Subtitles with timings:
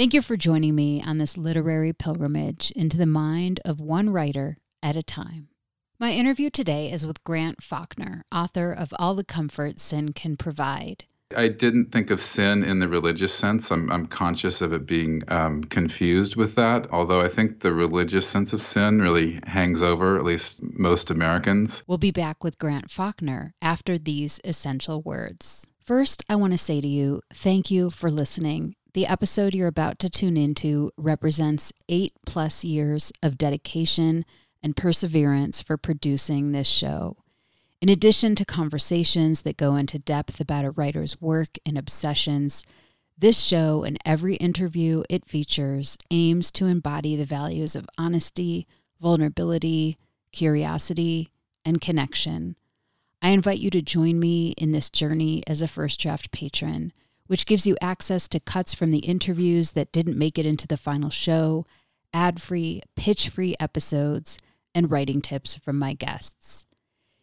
[0.00, 4.56] Thank you for joining me on this literary pilgrimage into the mind of one writer
[4.82, 5.48] at a time.
[5.98, 11.04] My interview today is with Grant Faulkner, author of All the Comfort Sin Can Provide.
[11.36, 13.70] I didn't think of sin in the religious sense.
[13.70, 18.26] I'm, I'm conscious of it being um, confused with that, although I think the religious
[18.26, 21.84] sense of sin really hangs over at least most Americans.
[21.86, 25.66] We'll be back with Grant Faulkner after these essential words.
[25.84, 28.76] First, I want to say to you, thank you for listening.
[28.92, 34.24] The episode you're about to tune into represents eight plus years of dedication
[34.64, 37.16] and perseverance for producing this show.
[37.80, 42.64] In addition to conversations that go into depth about a writer's work and obsessions,
[43.16, 48.66] this show and every interview it features aims to embody the values of honesty,
[49.00, 49.98] vulnerability,
[50.32, 51.30] curiosity,
[51.64, 52.56] and connection.
[53.22, 56.92] I invite you to join me in this journey as a First Draft patron,
[57.30, 60.76] which gives you access to cuts from the interviews that didn't make it into the
[60.76, 61.64] final show,
[62.12, 64.36] ad free, pitch free episodes,
[64.74, 66.66] and writing tips from my guests.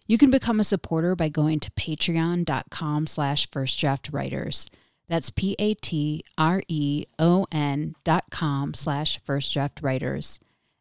[0.07, 4.69] You can become a supporter by going to patreon.com slash firstdraftwriters.
[5.09, 6.25] That's P-A-T-R-E-O-N
[8.05, 10.39] dot com slash firstdraftwriters.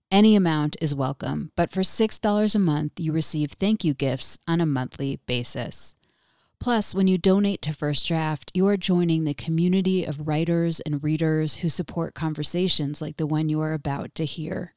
[0.08, 4.60] Any amount is welcome, but for $6 a month, you receive thank you gifts on
[4.60, 5.95] a monthly basis.
[6.58, 11.04] Plus, when you donate to First Draft, you are joining the community of writers and
[11.04, 14.74] readers who support conversations like the one you are about to hear.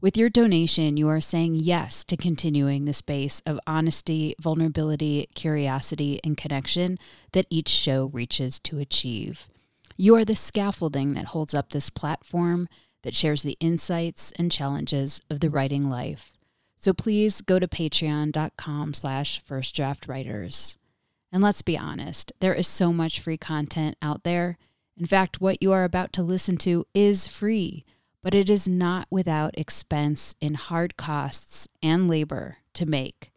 [0.00, 6.18] With your donation, you are saying yes to continuing the space of honesty, vulnerability, curiosity,
[6.24, 6.98] and connection
[7.32, 9.48] that each show reaches to achieve.
[9.96, 12.68] You are the scaffolding that holds up this platform
[13.02, 16.36] that shares the insights and challenges of the writing life.
[16.78, 20.78] So please go to patreon.com slash firstdraftwriters.
[21.32, 24.58] And let's be honest, there is so much free content out there.
[24.96, 27.84] In fact, what you are about to listen to is free
[28.22, 33.30] but it is not without expense in hard costs and labor to make.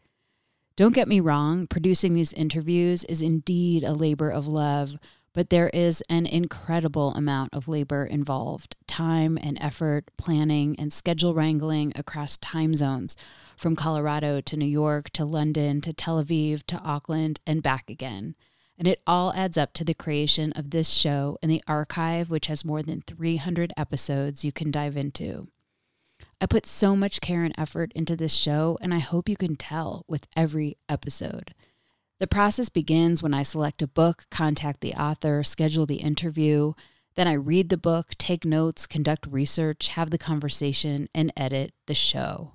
[0.75, 4.97] Don't get me wrong, producing these interviews is indeed a labor of love,
[5.33, 11.33] but there is an incredible amount of labor involved time and effort, planning, and schedule
[11.33, 13.16] wrangling across time zones
[13.56, 18.36] from Colorado to New York to London to Tel Aviv to Auckland and back again.
[18.78, 22.48] And it all adds up to the creation of this show and the archive, which
[22.48, 25.48] has more than 300 episodes you can dive into.
[26.42, 29.56] I put so much care and effort into this show, and I hope you can
[29.56, 31.54] tell with every episode.
[32.20, 36.74] The process begins when I select a book, contact the author, schedule the interview.
[37.16, 41.94] Then I read the book, take notes, conduct research, have the conversation, and edit the
[41.94, 42.54] show.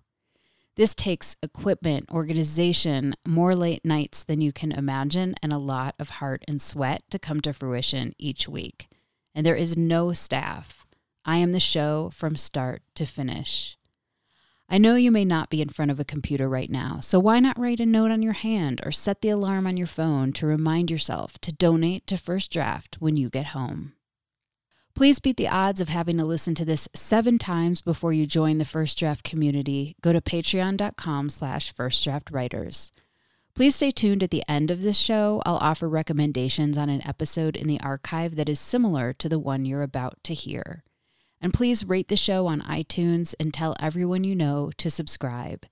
[0.80, 6.08] This takes equipment, organization, more late nights than you can imagine, and a lot of
[6.08, 8.88] heart and sweat to come to fruition each week.
[9.34, 10.86] And there is no staff.
[11.22, 13.76] I am the show from start to finish.
[14.70, 17.40] I know you may not be in front of a computer right now, so why
[17.40, 20.46] not write a note on your hand or set the alarm on your phone to
[20.46, 23.92] remind yourself to donate to First Draft when you get home?
[25.00, 28.58] Please beat the odds of having to listen to this seven times before you join
[28.58, 29.96] the First Draft community.
[30.02, 32.90] Go to patreon.com slash firstdraftwriters.
[33.54, 35.40] Please stay tuned at the end of this show.
[35.46, 39.64] I'll offer recommendations on an episode in the archive that is similar to the one
[39.64, 40.84] you're about to hear.
[41.40, 45.64] And please rate the show on iTunes and tell everyone you know to subscribe.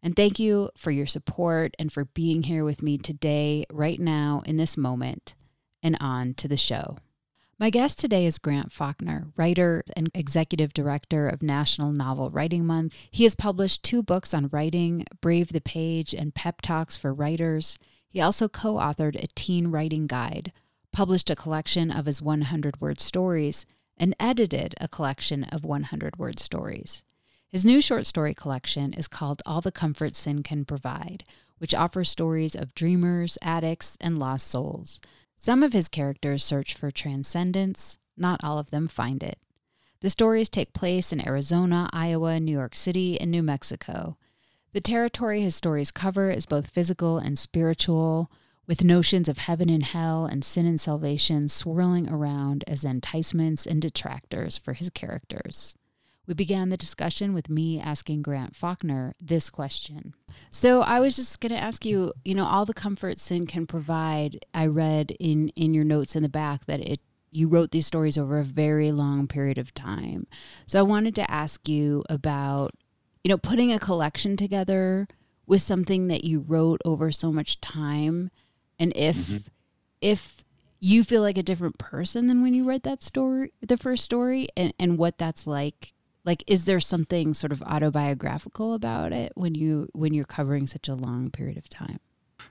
[0.00, 4.42] And thank you for your support and for being here with me today, right now,
[4.46, 5.34] in this moment.
[5.82, 6.98] And on to the show.
[7.58, 12.94] My guest today is Grant Faulkner, writer and executive director of National Novel Writing Month.
[13.10, 17.78] He has published two books on writing Brave the Page and Pep Talks for Writers.
[18.10, 20.52] He also co authored a teen writing guide,
[20.92, 23.64] published a collection of his 100 word stories,
[23.96, 27.04] and edited a collection of 100 word stories.
[27.48, 31.24] His new short story collection is called All the Comfort Sin Can Provide,
[31.56, 35.00] which offers stories of dreamers, addicts, and lost souls.
[35.46, 39.38] Some of his characters search for transcendence, not all of them find it.
[40.00, 44.16] The stories take place in Arizona, Iowa, New York City, and New Mexico.
[44.72, 48.28] The territory his stories cover is both physical and spiritual,
[48.66, 53.80] with notions of heaven and hell and sin and salvation swirling around as enticements and
[53.80, 55.76] detractors for his characters.
[56.26, 60.14] We began the discussion with me asking Grant Faulkner this question.
[60.50, 63.66] So I was just going to ask you, you know, all the comfort sin can
[63.66, 64.44] provide.
[64.52, 67.00] I read in in your notes in the back that it
[67.30, 70.26] you wrote these stories over a very long period of time.
[70.66, 72.72] So I wanted to ask you about,
[73.22, 75.06] you know, putting a collection together
[75.46, 78.30] with something that you wrote over so much time
[78.78, 79.48] and if mm-hmm.
[80.00, 80.44] if
[80.80, 84.48] you feel like a different person than when you read that story the first story
[84.56, 85.94] and, and what that's like
[86.26, 90.88] like is there something sort of autobiographical about it when you when you're covering such
[90.88, 92.00] a long period of time?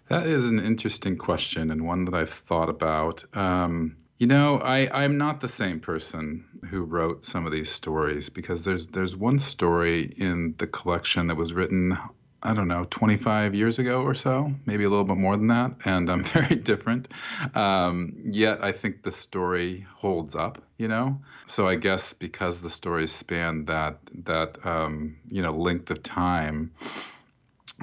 [0.07, 3.24] That is an interesting question and one that i've thought about.
[3.36, 8.30] Um, you know I, i'm not the same person who wrote some of these stories
[8.30, 11.98] because there's there's one story in the collection that was written
[12.45, 15.71] I don't know, 25 years ago or so, maybe a little bit more than that,
[15.83, 17.07] and I'm very different.
[17.56, 21.19] Um, yet I think the story holds up, you know.
[21.47, 26.71] So I guess because the stories span that that um, you know length of time,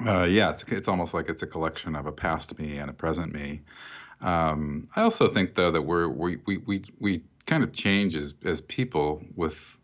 [0.07, 2.93] uh, yeah, it's it's almost like it's a collection of a past me and a
[2.93, 3.63] present me.
[4.21, 8.35] Um, I also think though that we're we we we, we kind of change as
[8.45, 9.77] as people with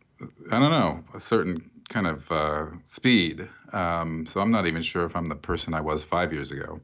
[0.52, 3.48] I don't know a certain kind of uh, speed.
[3.72, 6.80] Um, so I'm not even sure if I'm the person I was five years ago.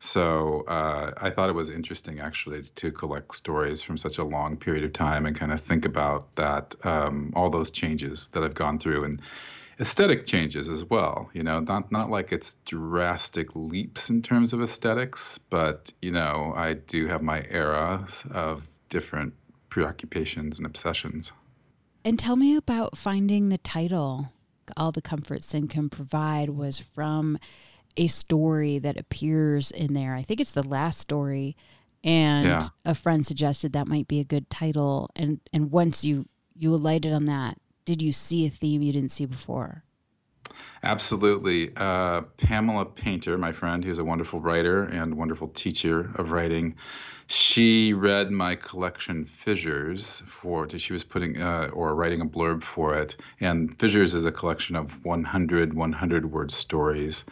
[0.00, 4.56] So uh, I thought it was interesting actually to collect stories from such a long
[4.56, 8.54] period of time and kind of think about that, um, all those changes that I've
[8.54, 9.20] gone through and
[9.78, 11.30] aesthetic changes as well.
[11.34, 16.54] You know, not not like it's drastic leaps in terms of aesthetics, but you know,
[16.56, 19.34] I do have my eras of different
[19.68, 21.32] preoccupations and obsessions.
[22.04, 24.32] And tell me about finding the title.
[24.76, 27.38] All the comfort sin can provide was from
[27.96, 30.14] a story that appears in there.
[30.14, 31.56] I think it's the last story.
[32.02, 32.60] And yeah.
[32.84, 35.10] a friend suggested that might be a good title.
[35.14, 39.10] And and once you you alighted on that, did you see a theme you didn't
[39.10, 39.84] see before?
[40.82, 41.72] Absolutely.
[41.76, 46.76] Uh, Pamela Painter, my friend, who's a wonderful writer and wonderful teacher of writing,
[47.30, 52.96] she read my collection Fissures for she was putting uh, or writing a blurb for
[52.96, 53.16] it.
[53.40, 57.24] And Fissures is a collection of 100 100 word stories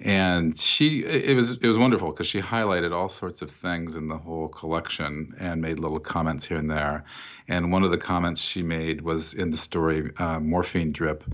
[0.00, 4.08] and she it was it was wonderful because she highlighted all sorts of things in
[4.08, 7.04] the whole collection and made little comments here and there.
[7.46, 11.24] And one of the comments she made was in the story uh, morphine drip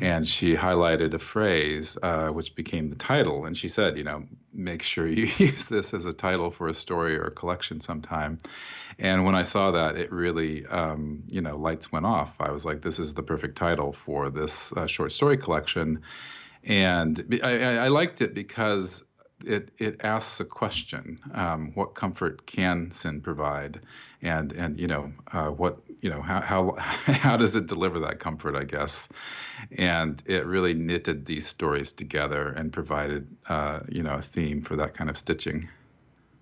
[0.00, 3.44] and she highlighted a phrase uh, which became the title.
[3.44, 6.74] And she said you know make sure you use this as a title for a
[6.74, 8.40] story or a collection sometime.
[8.98, 12.34] And when i saw that it really um, you know lights went off.
[12.40, 16.02] I was like this is the perfect title for this uh, short story collection
[16.66, 19.04] and I, I, liked it because
[19.44, 23.80] it it asks a question: um, What comfort can sin provide?
[24.20, 28.18] And and you know uh, what you know how how how does it deliver that
[28.18, 28.56] comfort?
[28.56, 29.08] I guess,
[29.78, 34.74] and it really knitted these stories together and provided uh, you know a theme for
[34.76, 35.68] that kind of stitching.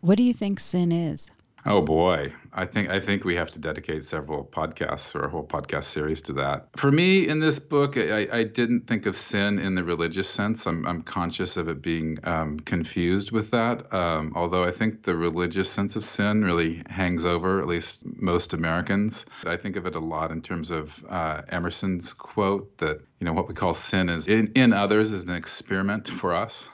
[0.00, 1.30] What do you think sin is?
[1.66, 5.46] Oh boy, I think I think we have to dedicate several podcasts or a whole
[5.46, 6.68] podcast series to that.
[6.76, 10.66] For me, in this book, I, I didn't think of sin in the religious sense.
[10.66, 13.92] I'm I'm conscious of it being um, confused with that.
[13.94, 18.52] Um, although I think the religious sense of sin really hangs over at least most
[18.52, 19.24] Americans.
[19.46, 23.32] I think of it a lot in terms of uh, Emerson's quote that you know
[23.32, 26.68] what we call sin is in, in others is an experiment for us.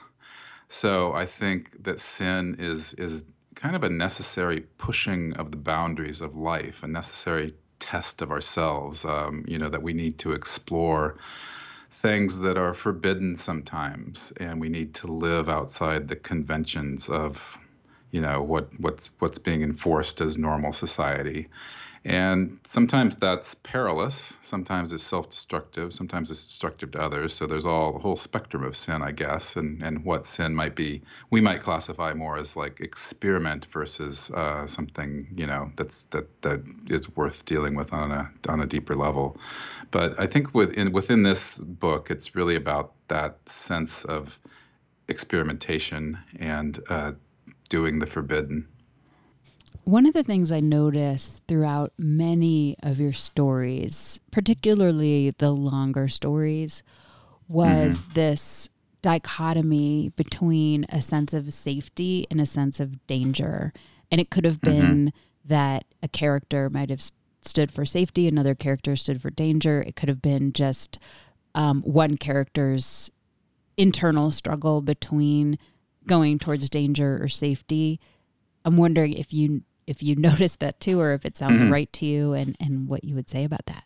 [0.67, 3.23] So I think that sin is is
[3.61, 9.05] kind of a necessary pushing of the boundaries of life, a necessary test of ourselves,
[9.05, 11.17] um, you know, that we need to explore
[12.01, 17.59] things that are forbidden sometimes, and we need to live outside the conventions of,
[18.09, 21.47] you know, what what's what's being enforced as normal society.
[22.03, 24.35] And sometimes that's perilous.
[24.41, 25.93] Sometimes it's self-destructive.
[25.93, 27.35] Sometimes it's destructive to others.
[27.35, 30.75] So there's all a whole spectrum of sin, I guess, and and what sin might
[30.75, 31.03] be.
[31.29, 36.61] We might classify more as like experiment versus uh, something you know that's that that
[36.89, 39.37] is worth dealing with on a on a deeper level.
[39.91, 44.39] But I think within within this book, it's really about that sense of
[45.07, 47.11] experimentation and uh,
[47.69, 48.67] doing the forbidden.
[49.91, 56.81] One of the things I noticed throughout many of your stories, particularly the longer stories,
[57.49, 58.13] was mm-hmm.
[58.13, 58.69] this
[59.01, 63.73] dichotomy between a sense of safety and a sense of danger.
[64.09, 64.79] And it could have mm-hmm.
[64.79, 65.47] been mm-hmm.
[65.49, 67.03] that a character might have
[67.41, 69.81] stood for safety, another character stood for danger.
[69.81, 70.99] It could have been just
[71.53, 73.11] um, one character's
[73.75, 75.59] internal struggle between
[76.07, 77.99] going towards danger or safety.
[78.63, 81.71] I'm wondering if you if you notice that too, or if it sounds mm-hmm.
[81.71, 83.83] right to you, and and what you would say about that.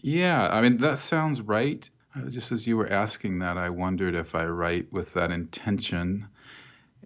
[0.00, 1.88] Yeah, I mean that sounds right.
[2.14, 6.28] Uh, just as you were asking that, I wondered if I write with that intention,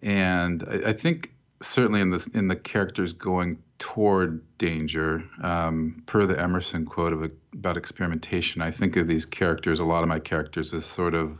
[0.02, 6.26] and I, I think certainly in the in the characters going toward danger, um, per
[6.26, 10.08] the Emerson quote of a, about experimentation, I think of these characters, a lot of
[10.08, 11.38] my characters, as sort of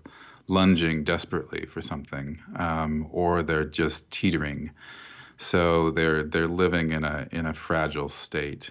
[0.48, 4.70] lunging desperately for something, um, or they're just teetering.
[5.40, 8.70] So they're they're living in a in a fragile state,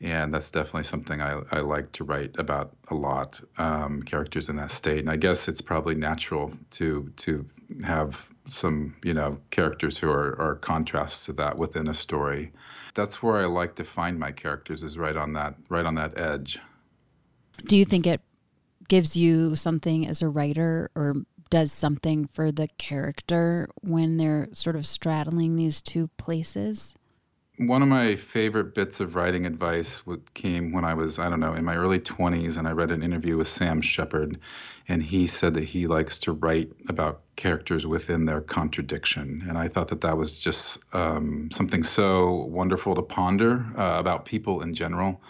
[0.00, 3.40] and that's definitely something I, I like to write about a lot.
[3.58, 7.44] Um, characters in that state, and I guess it's probably natural to to
[7.82, 12.52] have some you know characters who are, are contrasts to that within a story.
[12.94, 16.16] That's where I like to find my characters is right on that right on that
[16.16, 16.60] edge.
[17.66, 18.20] Do you think it
[18.86, 21.16] gives you something as a writer or
[21.50, 26.94] does something for the character when they're sort of straddling these two places?
[27.58, 30.02] One of my favorite bits of writing advice
[30.32, 33.02] came when I was, I don't know, in my early 20s, and I read an
[33.02, 34.40] interview with Sam Shepard,
[34.88, 39.44] and he said that he likes to write about characters within their contradiction.
[39.46, 44.24] And I thought that that was just um, something so wonderful to ponder uh, about
[44.24, 45.20] people in general.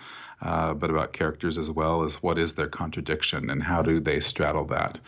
[0.43, 4.19] Uh, but about characters as well as what is their contradiction and how do they
[4.19, 4.99] straddle that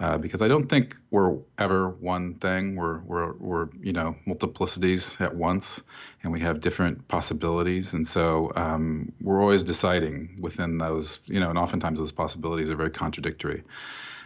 [0.00, 2.76] uh, because I don't think we're ever one thing.
[2.76, 5.82] We're, we're, we're, you know, multiplicities at once,
[6.22, 7.92] and we have different possibilities.
[7.92, 12.76] And so um, we're always deciding within those, you know, and oftentimes those possibilities are
[12.76, 13.62] very contradictory.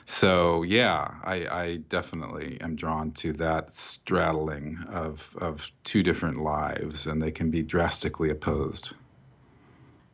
[0.07, 7.09] So yeah, I, I definitely am drawn to that straddling of, of two different lives,
[7.09, 8.95] and they can be drastically opposed.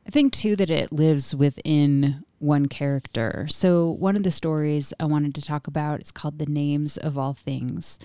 [0.06, 3.46] I think too that it lives within one character.
[3.48, 7.16] So, one of the stories I wanted to talk about is called The Names of
[7.16, 7.98] All Things.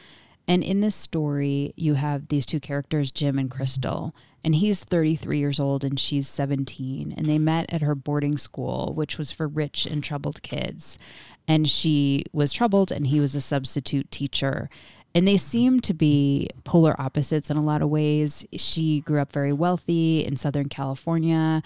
[0.47, 4.15] And in this story, you have these two characters, Jim and Crystal.
[4.43, 7.13] And he's 33 years old and she's 17.
[7.17, 10.97] And they met at her boarding school, which was for rich and troubled kids.
[11.49, 14.69] And she was troubled and he was a substitute teacher.
[15.17, 18.45] And they seem to be polar opposites in a lot of ways.
[18.55, 21.63] She grew up very wealthy in Southern California.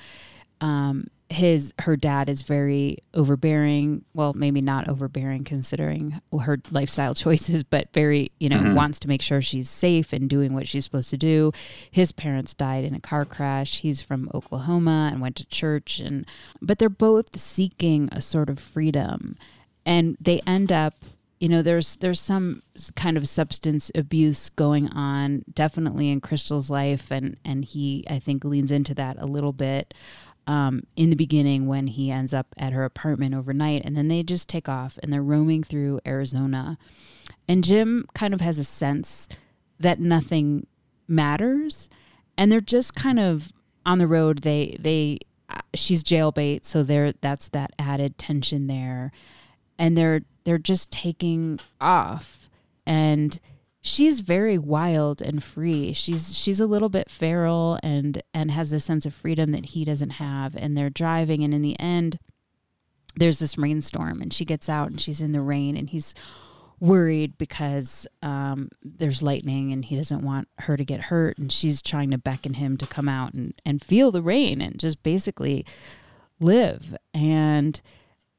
[0.61, 7.63] Um, his her dad is very overbearing well maybe not overbearing considering her lifestyle choices
[7.63, 8.75] but very you know mm-hmm.
[8.75, 11.53] wants to make sure she's safe and doing what she's supposed to do
[11.89, 16.25] his parents died in a car crash he's from oklahoma and went to church and
[16.61, 19.37] but they're both seeking a sort of freedom
[19.85, 20.95] and they end up
[21.41, 22.61] you know there's there's some
[22.95, 28.45] kind of substance abuse going on definitely in crystal's life and and he i think
[28.45, 29.93] leans into that a little bit
[30.47, 34.23] um, in the beginning when he ends up at her apartment overnight, and then they
[34.23, 36.77] just take off and they're roaming through Arizona.
[37.47, 39.27] And Jim kind of has a sense
[39.79, 40.67] that nothing
[41.07, 41.89] matters,
[42.37, 43.53] and they're just kind of
[43.85, 44.39] on the road.
[44.39, 45.19] They they
[45.49, 49.11] uh, she's jailbait, so there that's that added tension there,
[49.77, 52.49] and they're they're just taking off
[52.85, 53.39] and
[53.81, 55.91] she's very wild and free.
[55.93, 59.83] She's she's a little bit feral and and has a sense of freedom that he
[59.83, 60.55] doesn't have.
[60.55, 62.17] And they're driving, and in the end,
[63.15, 66.13] there's this rainstorm, and she gets out and she's in the rain, and he's
[66.79, 71.79] worried because um, there's lightning and he doesn't want her to get hurt and she's
[71.79, 75.63] trying to beckon him to come out and, and feel the rain and just basically
[76.39, 77.83] live and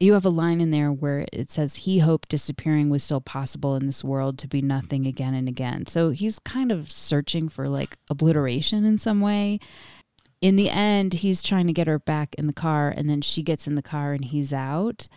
[0.03, 3.75] you have a line in there where it says he hoped disappearing was still possible
[3.75, 5.85] in this world to be nothing again and again.
[5.85, 9.59] So he's kind of searching for like obliteration in some way.
[10.41, 13.43] In the end, he's trying to get her back in the car, and then she
[13.43, 15.07] gets in the car and he's out.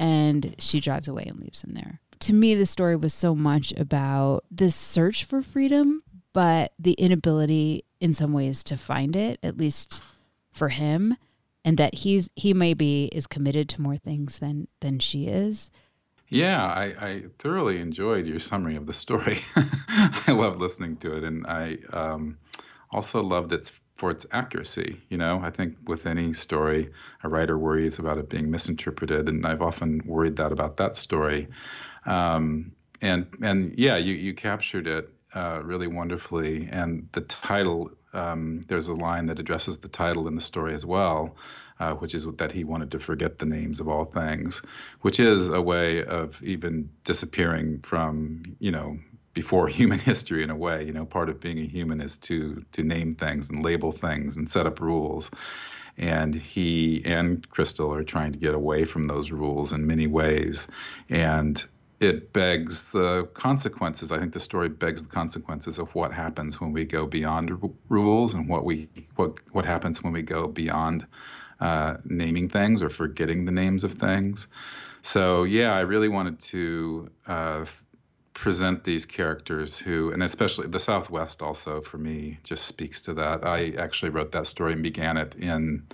[0.00, 2.00] and she drives away and leaves him there.
[2.20, 6.00] To me, the story was so much about this search for freedom,
[6.32, 10.02] but the inability in some ways to find it, at least
[10.50, 11.16] for him,
[11.64, 15.70] and that he's he maybe is committed to more things than than she is.
[16.28, 19.40] Yeah, I, I thoroughly enjoyed your summary of the story.
[19.56, 22.38] I love listening to it, and I um,
[22.92, 25.00] also loved its for its accuracy.
[25.08, 26.90] You know, I think with any story,
[27.24, 31.48] a writer worries about it being misinterpreted, and I've often worried that about that story.
[32.06, 36.68] Um, and and yeah, you you captured it uh, really wonderfully.
[36.70, 40.84] And the title, um, there's a line that addresses the title in the story as
[40.84, 41.36] well,
[41.78, 44.62] uh, which is that he wanted to forget the names of all things,
[45.00, 48.98] which is a way of even disappearing from you know
[49.32, 50.84] before human history in a way.
[50.84, 54.36] You know, part of being a human is to to name things and label things
[54.36, 55.30] and set up rules.
[55.96, 60.66] And he and Crystal are trying to get away from those rules in many ways.
[61.10, 61.62] And
[62.00, 64.10] it begs the consequences.
[64.10, 67.70] I think the story begs the consequences of what happens when we go beyond r-
[67.90, 71.06] rules and what we what what happens when we go beyond
[71.60, 74.48] uh, naming things or forgetting the names of things.
[75.02, 77.66] So yeah, I really wanted to uh,
[78.32, 83.44] present these characters who, and especially the Southwest, also for me, just speaks to that.
[83.44, 85.86] I actually wrote that story and began it in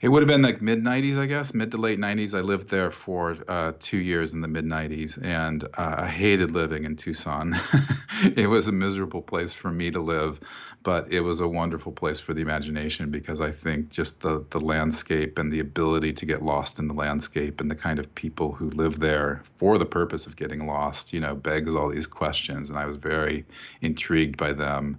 [0.00, 2.36] it would have been like mid 90s, I guess, mid to late 90s.
[2.36, 6.50] I lived there for uh, two years in the mid 90s, and uh, I hated
[6.50, 7.54] living in Tucson.
[8.36, 10.40] it was a miserable place for me to live,
[10.82, 14.60] but it was a wonderful place for the imagination because I think just the, the
[14.60, 18.52] landscape and the ability to get lost in the landscape and the kind of people
[18.52, 22.68] who live there for the purpose of getting lost, you know, begs all these questions.
[22.68, 23.46] And I was very
[23.80, 24.98] intrigued by them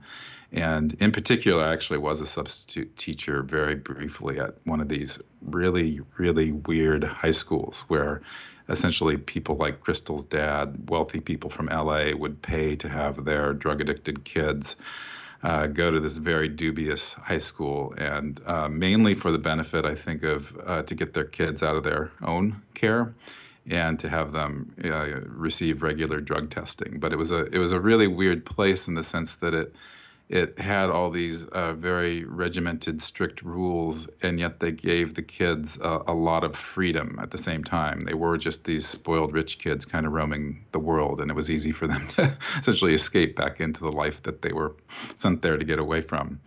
[0.51, 5.19] and in particular, I actually was a substitute teacher very briefly at one of these
[5.41, 8.21] really, really weird high schools where
[8.69, 13.81] essentially people like Crystal's dad, wealthy people from LA, would pay to have their drug
[13.81, 14.75] addicted kids.
[15.43, 19.93] Uh, go to this very dubious high school, and uh, mainly for the benefit, I
[19.93, 23.13] think, of uh, to get their kids out of their own care
[23.67, 26.99] and to have them uh, receive regular drug testing.
[26.99, 29.75] But it was a it was a really weird place in the sense that it
[30.27, 35.77] it had all these uh, very regimented, strict rules, and yet they gave the kids
[35.79, 38.05] a, a, lot of freedom at the same time.
[38.05, 41.51] They were just these spoiled rich kids kind of roaming the world, and it was
[41.51, 44.75] easy for them to essentially escape back into the life that they were
[45.15, 46.39] sent there to get away from.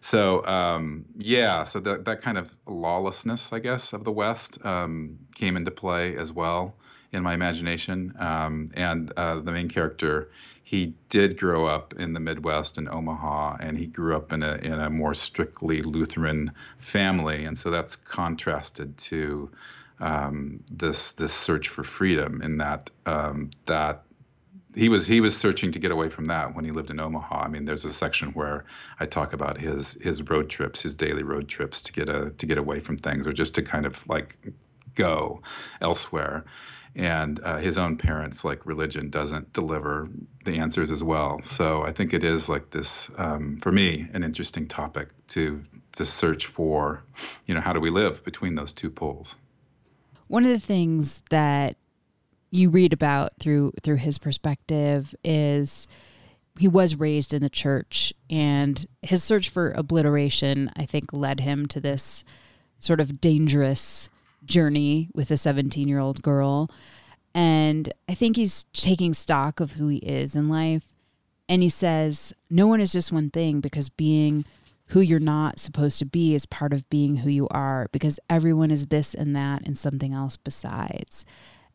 [0.00, 5.18] So um, yeah, so that that kind of lawlessness, I guess, of the West um,
[5.34, 6.76] came into play as well
[7.10, 10.30] in my imagination, um, and uh, the main character
[10.64, 14.56] he did grow up in the Midwest in Omaha, and he grew up in a
[14.56, 19.50] in a more strictly Lutheran family, and so that's contrasted to
[20.00, 22.40] um, this this search for freedom.
[22.40, 24.04] In that um, that
[24.74, 27.42] he was he was searching to get away from that when he lived in Omaha.
[27.42, 28.64] I mean, there's a section where
[28.98, 32.46] I talk about his his road trips, his daily road trips to get a to
[32.46, 34.38] get away from things, or just to kind of like
[34.94, 35.42] go
[35.82, 36.46] elsewhere
[36.96, 40.08] and uh, his own parents like religion doesn't deliver
[40.44, 41.40] the answers as well.
[41.44, 46.06] So i think it is like this um, for me an interesting topic to to
[46.06, 47.02] search for
[47.46, 49.36] you know how do we live between those two poles?
[50.28, 51.76] One of the things that
[52.50, 55.88] you read about through through his perspective is
[56.56, 61.66] he was raised in the church and his search for obliteration i think led him
[61.66, 62.24] to this
[62.78, 64.08] sort of dangerous
[64.46, 66.70] journey with a 17 year old girl.
[67.34, 70.84] And I think he's taking stock of who he is in life.
[71.48, 74.44] And he says, no one is just one thing because being
[74.88, 78.70] who you're not supposed to be is part of being who you are because everyone
[78.70, 81.26] is this and that and something else besides.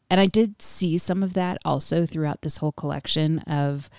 [0.10, 3.90] And I did see some of that also throughout this whole collection of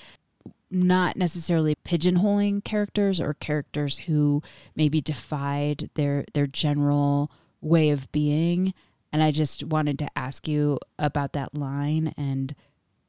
[0.71, 4.43] not necessarily pigeonholing characters or characters who
[4.77, 7.31] maybe defied their their general
[7.61, 8.75] way of being.
[9.13, 12.55] And I just wanted to ask you about that line and,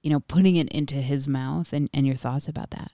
[0.01, 2.91] you know, putting it into his mouth and, and your thoughts about that.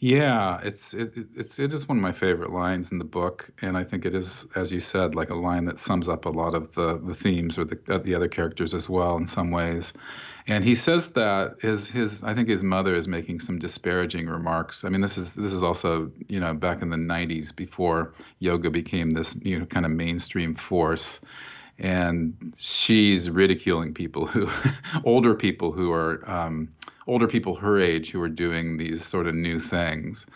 [0.00, 3.76] Yeah, it's it, it's it is one of my favorite lines in the book, and
[3.76, 6.54] I think it is, as you said, like a line that sums up a lot
[6.54, 9.92] of the the themes or the uh, the other characters as well in some ways.
[10.46, 14.84] And he says that his his I think his mother is making some disparaging remarks.
[14.84, 18.70] I mean, this is this is also you know back in the '90s before yoga
[18.70, 21.20] became this you know kind of mainstream force
[21.80, 24.48] and she's ridiculing people who
[25.04, 26.68] older people who are um,
[27.08, 30.26] older people her age who are doing these sort of new things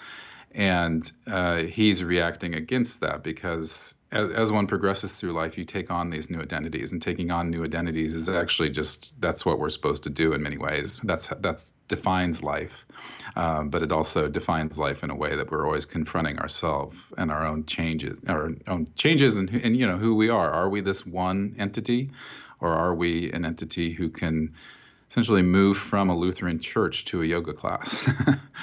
[0.54, 5.90] and uh, he's reacting against that because as, as one progresses through life, you take
[5.90, 9.70] on these new identities, and taking on new identities is actually just that's what we're
[9.70, 11.00] supposed to do in many ways.
[11.00, 12.86] That's that defines life,
[13.36, 17.30] um, but it also defines life in a way that we're always confronting ourselves and
[17.30, 20.50] our own changes, our own changes, and and you know who we are.
[20.50, 22.10] Are we this one entity,
[22.60, 24.52] or are we an entity who can
[25.12, 28.10] essentially move from a Lutheran church to a yoga class.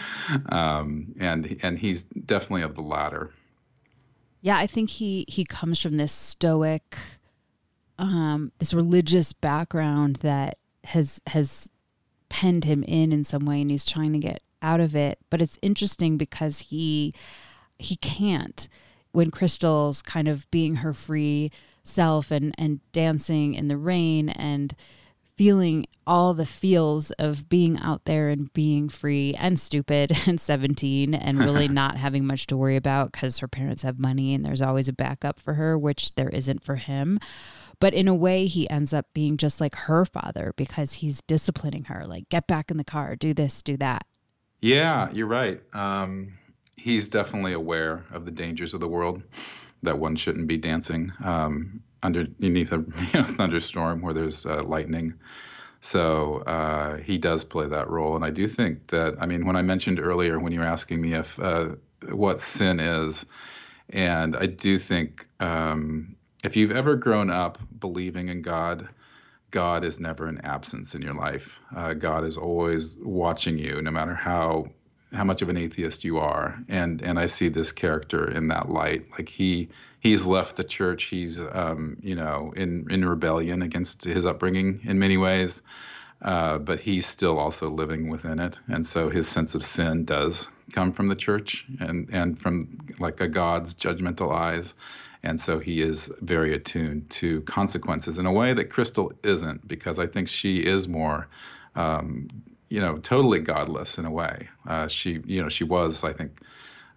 [0.49, 3.31] um, and and he's definitely of the latter.
[4.41, 6.97] Yeah, I think he he comes from this stoic,
[7.99, 11.69] um, this religious background that has has
[12.29, 15.19] penned him in in some way, and he's trying to get out of it.
[15.29, 17.13] But it's interesting because he
[17.77, 18.67] he can't
[19.12, 21.51] when Crystal's kind of being her free
[21.83, 24.73] self and and dancing in the rain and
[25.39, 31.15] feeling all the feels of being out there and being free and stupid and 17
[31.15, 34.62] and really not having much to worry about because her parents have money and there's
[34.62, 37.21] always a backup for her, which there isn't for him.
[37.80, 41.86] But in a way, he ends up being just like her father because he's disciplining
[41.86, 44.06] her, like, get back in the car, do this, do that.
[44.60, 45.62] Yeah, you're right.
[45.71, 46.34] Um,
[46.75, 49.23] he's definitely aware of the dangers of the world
[49.84, 51.13] that one shouldn't be dancing.
[51.23, 52.81] Um, underneath a
[53.38, 55.13] thunderstorm where there's uh, lightning.
[55.81, 59.15] So uh, he does play that role, and I do think that.
[59.19, 61.75] I mean, when I mentioned earlier when you were asking me if uh,
[62.12, 63.25] what sin is,
[63.89, 68.89] and I do think um, if you've ever grown up believing in God,
[69.51, 71.59] God is never an absence in your life.
[71.75, 74.67] Uh, God is always watching you, no matter how
[75.13, 76.59] how much of an atheist you are.
[76.67, 79.11] And and I see this character in that light.
[79.11, 79.69] Like he
[79.99, 81.05] he's left the church.
[81.05, 85.61] He's um, you know in in rebellion against his upbringing in many ways,
[86.21, 90.49] uh, but he's still also living within it, and so his sense of sin does
[90.73, 94.73] come from the church and and from like a God's judgmental eyes.
[95.21, 99.99] And so he is very attuned to consequences in a way that Crystal isn't, because
[99.99, 101.27] I think she is more
[101.75, 102.29] um,
[102.69, 104.47] you know, totally godless in a way.
[104.67, 106.39] Uh, she, you know, she was, I think,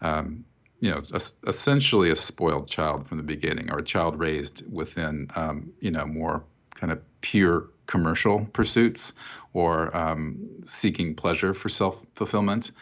[0.02, 0.44] um,
[0.80, 5.28] you know, a, essentially a spoiled child from the beginning, or a child raised within,
[5.36, 9.12] um, you know, more kind of pure commercial pursuits
[9.52, 12.72] or um, seeking pleasure for self fulfillment,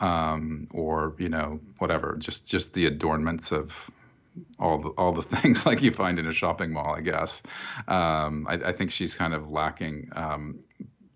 [0.00, 3.90] um, or you know, whatever, just just the adornments of
[4.58, 7.42] all the all the things like you find in a shopping mall, I guess.
[7.88, 10.58] Um, I, I, think she's kind of lacking um,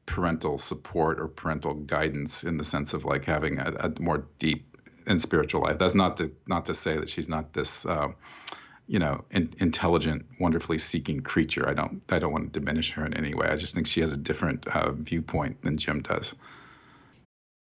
[0.07, 4.77] parental support or parental guidance in the sense of like having a, a more deep
[5.07, 5.79] and spiritual life.
[5.79, 8.09] That's not to not to say that she's not this, uh,
[8.87, 11.69] you know, in, intelligent, wonderfully seeking creature.
[11.69, 13.49] I don't I don't want to diminish her in any way.
[13.49, 16.35] I just think she has a different uh, viewpoint than Jim does.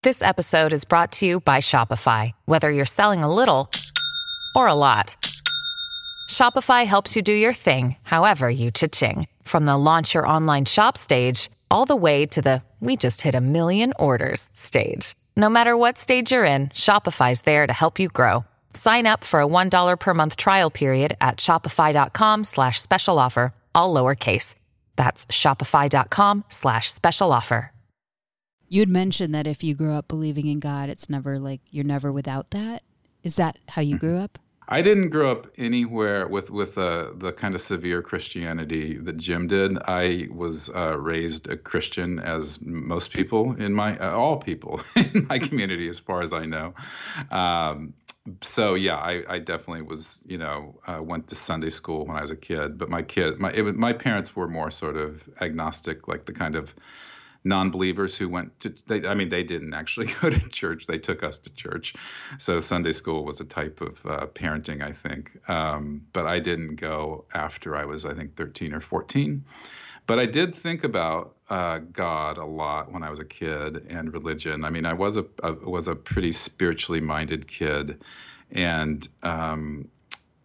[0.03, 2.33] This episode is brought to you by Shopify.
[2.45, 3.69] Whether you're selling a little
[4.55, 5.17] or a lot,
[6.31, 9.27] Shopify helps you do your thing, however you cha-ching.
[9.43, 13.35] From the launch your online shop stage all the way to the we just hit
[13.35, 15.17] a million orders stage.
[15.37, 18.45] No matter what stage you're in, Shopify's there to help you grow.
[18.73, 23.93] Sign up for a $1 per month trial period at shopify.com slash special offer, all
[23.93, 24.55] lowercase.
[24.95, 27.73] That's shopify.com slash special offer.
[28.71, 32.13] You'd mentioned that if you grew up believing in God, it's never like you're never
[32.13, 32.83] without that.
[33.23, 34.39] Is that how you grew up?
[34.71, 39.47] I didn't grow up anywhere with with uh, the kind of severe Christianity that Jim
[39.47, 39.79] did.
[39.87, 45.27] I was uh, raised a Christian, as most people in my uh, all people in
[45.29, 46.75] my community, as far as I know.
[47.31, 47.95] Um,
[48.43, 52.21] so yeah, I, I, definitely was, you know, uh, went to Sunday school when I
[52.21, 52.77] was a kid.
[52.77, 56.57] But my kid, my it, my parents were more sort of agnostic, like the kind
[56.57, 56.75] of
[57.45, 60.87] non-believers who went to they, i mean they didn't actually go to church.
[60.87, 61.95] They took us to church.
[62.39, 65.39] So sunday school was a type of uh, parenting i think.
[65.49, 69.45] Um, but i didn't go after i was i think 13 or 14
[70.07, 74.13] but i did think about uh, god a lot when i was a kid and
[74.13, 74.65] religion.
[74.65, 78.03] I mean i was a, a was a pretty spiritually minded kid.
[78.51, 79.89] And um,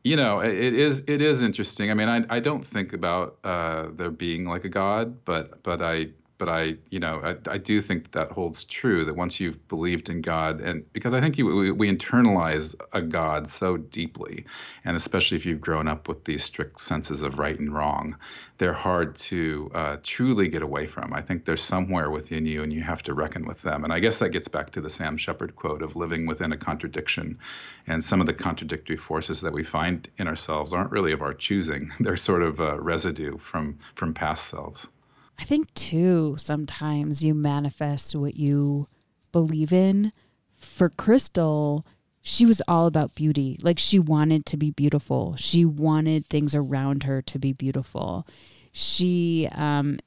[0.03, 1.89] you know it is it is interesting.
[1.89, 5.81] I mean i, I don't think about uh, there being like a god but but
[5.81, 6.09] i
[6.43, 9.05] but I, you know, I, I do think that, holds true.
[9.05, 13.01] That once you've believed in God, and because I think you, we, we internalize a
[13.01, 14.43] God so deeply,
[14.83, 18.17] and especially if you've grown up with these strict senses of right and wrong,
[18.57, 21.13] they're hard to uh, truly get away from.
[21.13, 23.85] I think there's somewhere within you, and you have to reckon with them.
[23.85, 26.57] And I guess that gets back to the Sam Shepard quote of living within a
[26.57, 27.39] contradiction,
[27.87, 31.33] and some of the contradictory forces that we find in ourselves aren't really of our
[31.33, 31.89] choosing.
[32.01, 34.89] They're sort of a residue from from past selves.
[35.39, 38.87] I think too, sometimes you manifest what you
[39.31, 40.11] believe in.
[40.55, 41.85] For Crystal,
[42.21, 43.59] she was all about beauty.
[43.61, 45.35] Like she wanted to be beautiful.
[45.37, 48.25] She wanted things around her to be beautiful.
[48.71, 49.99] She, um,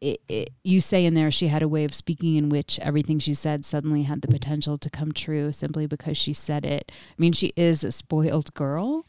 [0.00, 3.18] it, it, you say in there, she had a way of speaking in which everything
[3.18, 6.90] she said suddenly had the potential to come true simply because she said it.
[6.90, 9.06] I mean, she is a spoiled girl,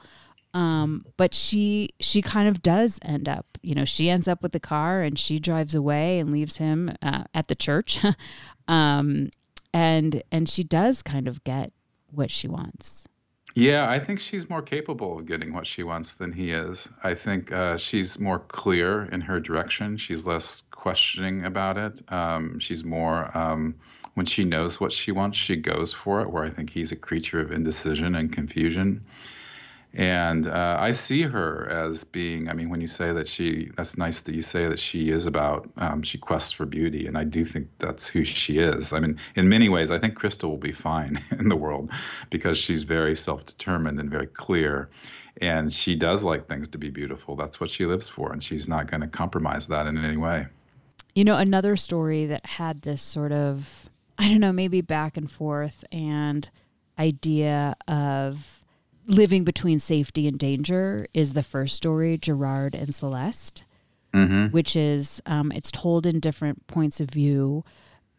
[0.54, 3.46] um, but she she kind of does end up.
[3.62, 6.96] You know, she ends up with the car and she drives away and leaves him
[7.02, 8.00] uh, at the church,
[8.68, 9.30] um,
[9.74, 11.72] and and she does kind of get
[12.12, 13.08] what she wants.
[13.56, 16.88] Yeah, I think she's more capable of getting what she wants than he is.
[17.04, 19.98] I think uh, she's more clear in her direction.
[19.98, 22.02] She's less questioning about it.
[22.12, 23.76] Um, she's more, um,
[24.14, 26.96] when she knows what she wants, she goes for it, where I think he's a
[26.96, 29.04] creature of indecision and confusion.
[29.94, 33.98] And uh, I see her as being, I mean, when you say that she, that's
[33.98, 37.08] nice that you say that she is about, um, she quests for beauty.
[37.08, 38.94] And I do think that's who she is.
[38.94, 41.90] I mean, in many ways, I think Crystal will be fine in the world
[42.30, 44.90] because she's very self determined and very clear.
[45.42, 47.36] And she does like things to be beautiful.
[47.36, 48.32] That's what she lives for.
[48.32, 50.48] And she's not going to compromise that in any way.
[51.16, 55.32] You know, another story that had this sort of, I don't know, maybe back and
[55.32, 56.48] forth and
[57.00, 58.59] idea of,
[59.10, 63.66] living between safety and danger is the first story, Gerard and Celeste,
[64.14, 64.48] mm-hmm.
[64.48, 67.66] which is um, it's told in different points of view.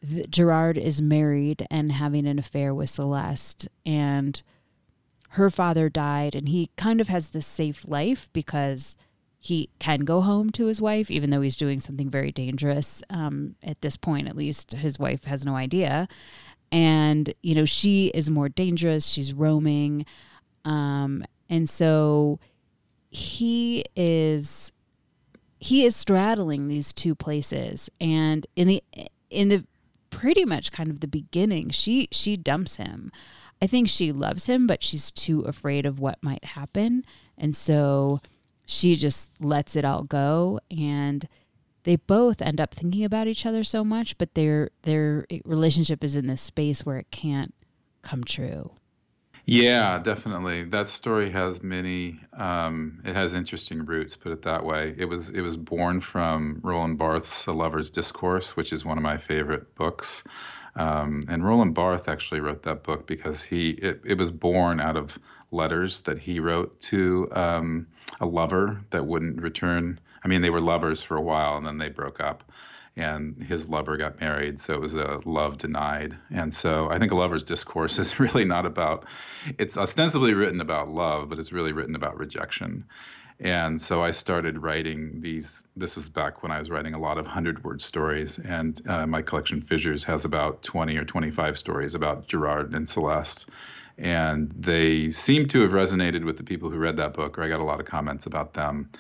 [0.03, 4.43] The, Gerard is married and having an affair with Celeste, and
[5.31, 8.97] her father died, and he kind of has this safe life because
[9.39, 13.03] he can go home to his wife, even though he's doing something very dangerous.
[13.09, 16.09] Um, at this point, at least, his wife has no idea.
[16.73, 19.07] And, you know, she is more dangerous.
[19.07, 20.05] She's roaming.
[20.65, 22.39] Um, and so
[23.11, 24.73] he is
[25.59, 27.91] he is straddling these two places.
[28.01, 28.83] And in the
[29.29, 29.65] in the
[30.11, 33.13] pretty much kind of the beginning she she dumps him.
[33.63, 37.05] I think she loves him but she's too afraid of what might happen.
[37.37, 38.21] And so
[38.65, 40.61] she just lets it all go.
[40.71, 41.29] And
[41.83, 46.15] they both end up thinking about each other so much but their their relationship is
[46.15, 47.55] in this space where it can't
[48.03, 48.73] come true
[49.47, 50.65] yeah, definitely.
[50.65, 52.21] That story has many.
[52.35, 54.17] Um, it has interesting roots.
[54.17, 54.95] Put it that way.
[54.97, 59.03] It was it was born from Roland Barthes' A Lover's Discourse, which is one of
[59.03, 60.23] my favorite books.
[60.77, 64.97] Um, and Roland Barthes actually wrote that book because he it, it was born out
[64.97, 65.19] of
[65.51, 67.87] letters that he wrote to um,
[68.21, 69.99] a lover that wouldn't return.
[70.25, 72.45] I mean, they were lovers for a while and then they broke up
[72.97, 76.17] and his lover got married, so it was a love denied.
[76.31, 79.07] And so I think a lover's discourse is really not about,
[79.59, 82.85] it's ostensibly written about love, but it's really written about rejection.
[83.39, 85.67] And so I started writing these.
[85.75, 89.07] This was back when I was writing a lot of hundred word stories, and uh,
[89.07, 93.49] my collection Fissures has about 20 or 25 stories about Gerard and Celeste.
[93.97, 97.49] And they seem to have resonated with the people who read that book, or I
[97.49, 98.91] got a lot of comments about them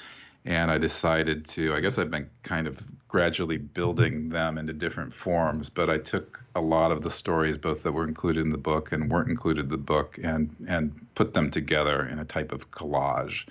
[0.44, 1.74] and I decided to.
[1.74, 6.42] I guess I've been kind of gradually building them into different forms, but I took
[6.54, 9.64] a lot of the stories, both that were included in the book and weren't included
[9.64, 13.46] in the book, and and put them together in a type of collage,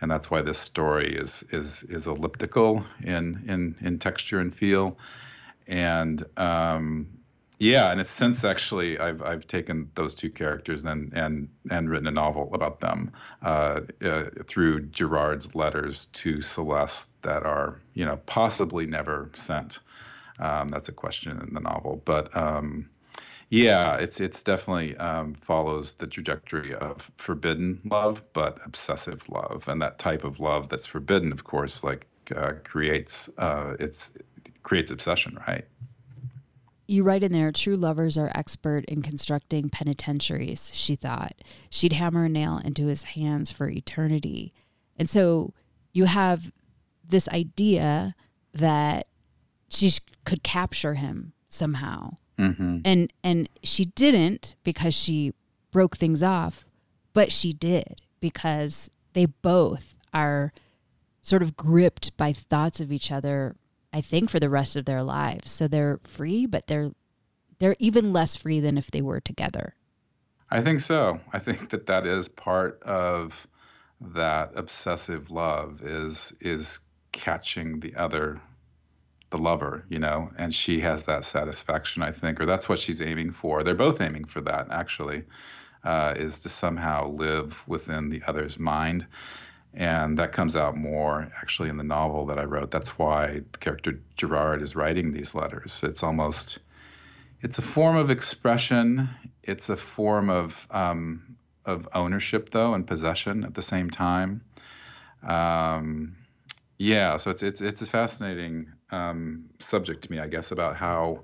[0.00, 4.98] and that's why this story is is is elliptical in in in texture and feel,
[5.66, 7.06] and um,
[7.64, 12.06] yeah, and a sense, actually, I've I've taken those two characters and and and written
[12.06, 18.18] a novel about them uh, uh, through Gerard's letters to Celeste that are you know
[18.26, 19.78] possibly never sent.
[20.38, 22.90] Um, that's a question in the novel, but um,
[23.48, 29.80] yeah, it's it's definitely um, follows the trajectory of forbidden love, but obsessive love, and
[29.80, 34.12] that type of love that's forbidden, of course, like uh, creates uh, it's
[34.64, 35.64] creates obsession, right?
[36.86, 41.34] You write in there, true lovers are expert in constructing penitentiaries, she thought.
[41.70, 44.52] She'd hammer a nail into his hands for eternity.
[44.96, 45.54] And so
[45.92, 46.52] you have
[47.06, 48.14] this idea
[48.52, 49.06] that
[49.68, 49.92] she
[50.24, 52.16] could capture him somehow.
[52.38, 52.78] Mm-hmm.
[52.84, 55.32] And and she didn't because she
[55.70, 56.66] broke things off,
[57.12, 60.52] but she did because they both are
[61.22, 63.56] sort of gripped by thoughts of each other
[63.94, 65.52] I think for the rest of their lives.
[65.52, 66.90] So they're free, but they're
[67.60, 69.76] they're even less free than if they were together.
[70.50, 71.20] I think so.
[71.32, 73.46] I think that that is part of
[74.00, 76.80] that obsessive love is is
[77.12, 78.40] catching the other
[79.30, 83.00] the lover, you know, and she has that satisfaction, I think, or that's what she's
[83.00, 83.62] aiming for.
[83.62, 85.22] They're both aiming for that, actually,
[85.84, 89.06] uh, is to somehow live within the other's mind
[89.74, 92.70] and that comes out more actually in the novel that I wrote.
[92.70, 95.82] That's why the character Gerard is writing these letters.
[95.82, 96.60] It's almost
[97.40, 99.08] it's a form of expression.
[99.42, 104.42] It's a form of um, of ownership, though, and possession at the same time.
[105.26, 106.16] Um,
[106.78, 111.22] yeah, so it's it's it's a fascinating um, subject to me, I guess, about how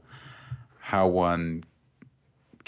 [0.78, 1.62] how one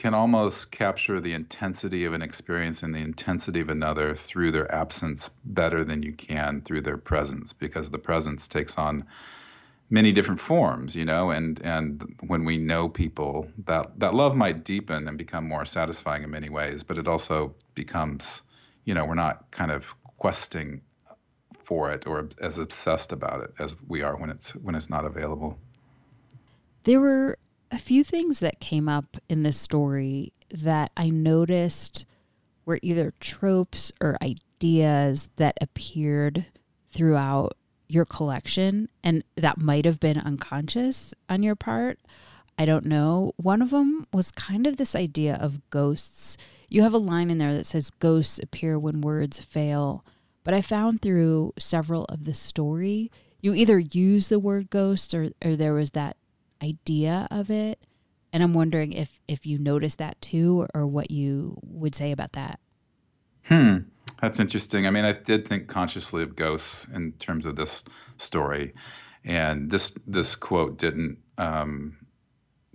[0.02, 4.68] can almost capture the intensity of an experience and the intensity of another through their
[4.74, 9.06] absence better than you can through their presence, because the presence takes on
[9.90, 14.64] many different forms, you know, and and when we know people, that that love might
[14.64, 18.42] deepen and become more satisfying in many ways, but it also becomes,
[18.84, 20.80] you know, we're not kind of questing
[21.62, 25.04] for it or as obsessed about it as we are when it's when it's not
[25.04, 25.56] available.
[26.82, 27.38] There were
[27.72, 32.04] a few things that came up in this story that I noticed
[32.66, 36.44] were either tropes or ideas that appeared
[36.92, 37.56] throughout
[37.88, 41.98] your collection and that might have been unconscious on your part.
[42.58, 43.32] I don't know.
[43.36, 46.36] One of them was kind of this idea of ghosts.
[46.68, 50.04] You have a line in there that says ghosts appear when words fail.
[50.44, 55.30] But I found through several of the story, you either use the word ghost or,
[55.42, 56.16] or there was that
[56.62, 57.78] idea of it.
[58.32, 62.32] And I'm wondering if if you noticed that too or what you would say about
[62.32, 62.60] that.
[63.44, 63.78] Hmm.
[64.22, 64.86] That's interesting.
[64.86, 67.84] I mean, I did think consciously of ghosts in terms of this
[68.16, 68.72] story,
[69.24, 71.96] and this this quote didn't um,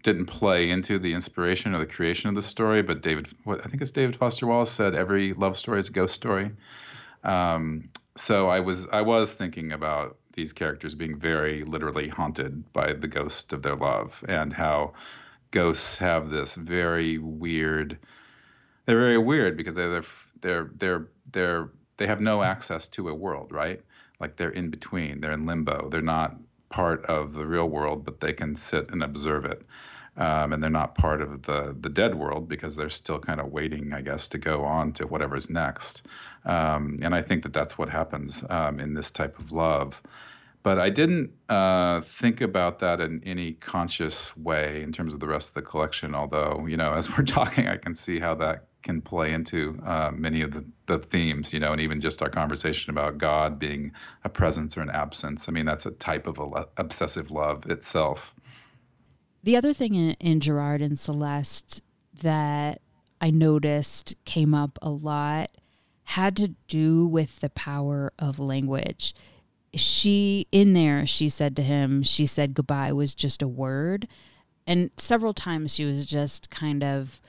[0.04, 2.82] didn't play into the inspiration or the creation of the story.
[2.82, 5.92] But David, what I think it's David Foster Wallace said, every love story is a
[5.94, 6.52] ghost story.
[7.24, 12.94] Um, so I was I was thinking about these characters being very literally haunted by
[12.94, 14.94] the ghost of their love and how
[15.50, 17.98] ghosts have this very weird
[18.86, 20.04] they're very weird because they're
[20.42, 23.82] they're they're they're they have no access to a world right?
[24.20, 26.38] Like they're in between they're in limbo they're not
[26.70, 29.64] part of the real world but they can sit and observe it.
[30.18, 33.52] Um, and they're not part of the the dead world because they're still kind of
[33.52, 36.04] waiting i guess to go on to whatever's next.
[36.46, 40.02] Um, and i think that that's what happens um, in this type of love
[40.68, 45.26] but I didn't uh, think about that in any conscious way in terms of the
[45.26, 46.14] rest of the collection.
[46.14, 50.12] Although, you know, as we're talking, I can see how that can play into uh,
[50.14, 53.94] many of the, the themes, you know, and even just our conversation about God being
[54.26, 55.48] a presence or an absence.
[55.48, 58.36] I mean, that's a type of a obsessive love itself.
[59.44, 61.82] The other thing in, in Gerard and Celeste
[62.24, 62.82] that
[63.22, 65.50] I noticed came up a lot
[66.04, 69.14] had to do with the power of language
[69.78, 74.08] she in there she said to him she said goodbye was just a word.
[74.66, 77.22] And several times she was just kind of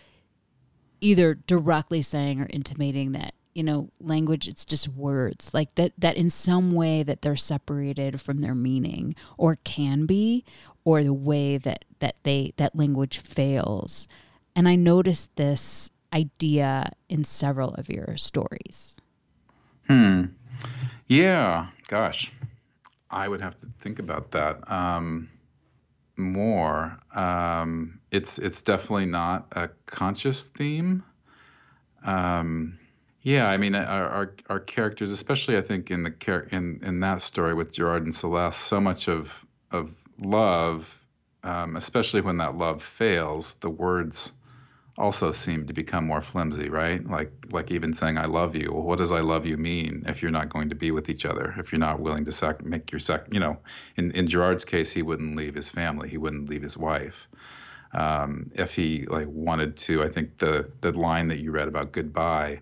[1.00, 6.16] either directly saying or intimating that you know language it's just words like that that
[6.16, 10.44] in some way that they're separated from their meaning or can be
[10.84, 14.08] or the way that that they that language fails.
[14.56, 18.96] And i noticed this idea in several of your stories.
[19.87, 20.24] Hmm.
[21.06, 22.32] Yeah, gosh,
[23.10, 25.30] I would have to think about that um,
[26.16, 26.98] more.
[27.14, 31.02] Um, it's it's definitely not a conscious theme.
[32.04, 32.78] Um,
[33.22, 37.00] yeah, I mean, our, our, our characters, especially I think in the char- in in
[37.00, 41.04] that story with Gerard and Celeste, so much of of love,
[41.42, 44.32] um, especially when that love fails, the words
[44.98, 47.08] also seem to become more flimsy, right?
[47.08, 48.72] Like like even saying I love you.
[48.72, 51.24] Well, what does I love you mean if you're not going to be with each
[51.24, 51.54] other?
[51.58, 53.58] If you're not willing to make your sac, you know,
[53.96, 56.08] in in Gerard's case, he wouldn't leave his family.
[56.08, 57.28] He wouldn't leave his wife.
[57.92, 61.92] Um, if he like wanted to, I think the the line that you read about
[61.92, 62.61] goodbye,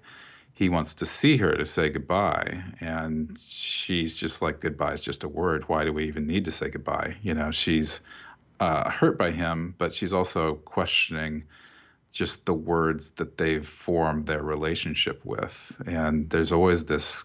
[0.54, 5.24] he wants to see her to say goodbye, and she's just like goodbye is just
[5.24, 5.68] a word.
[5.68, 7.16] Why do we even need to say goodbye?
[7.22, 8.00] You know, she's
[8.60, 11.44] uh, hurt by him, but she's also questioning
[12.16, 15.70] just the words that they've formed their relationship with.
[15.86, 17.24] And there's always this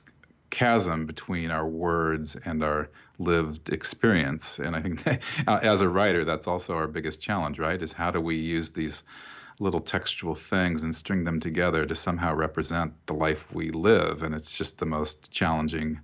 [0.49, 4.59] chasm between our words and our lived experience.
[4.59, 7.81] And I think that, as a writer, that's also our biggest challenge, right?
[7.81, 9.03] Is how do we use these
[9.59, 14.23] little textual things and string them together to somehow represent the life we live?
[14.23, 16.01] And it's just the most challenging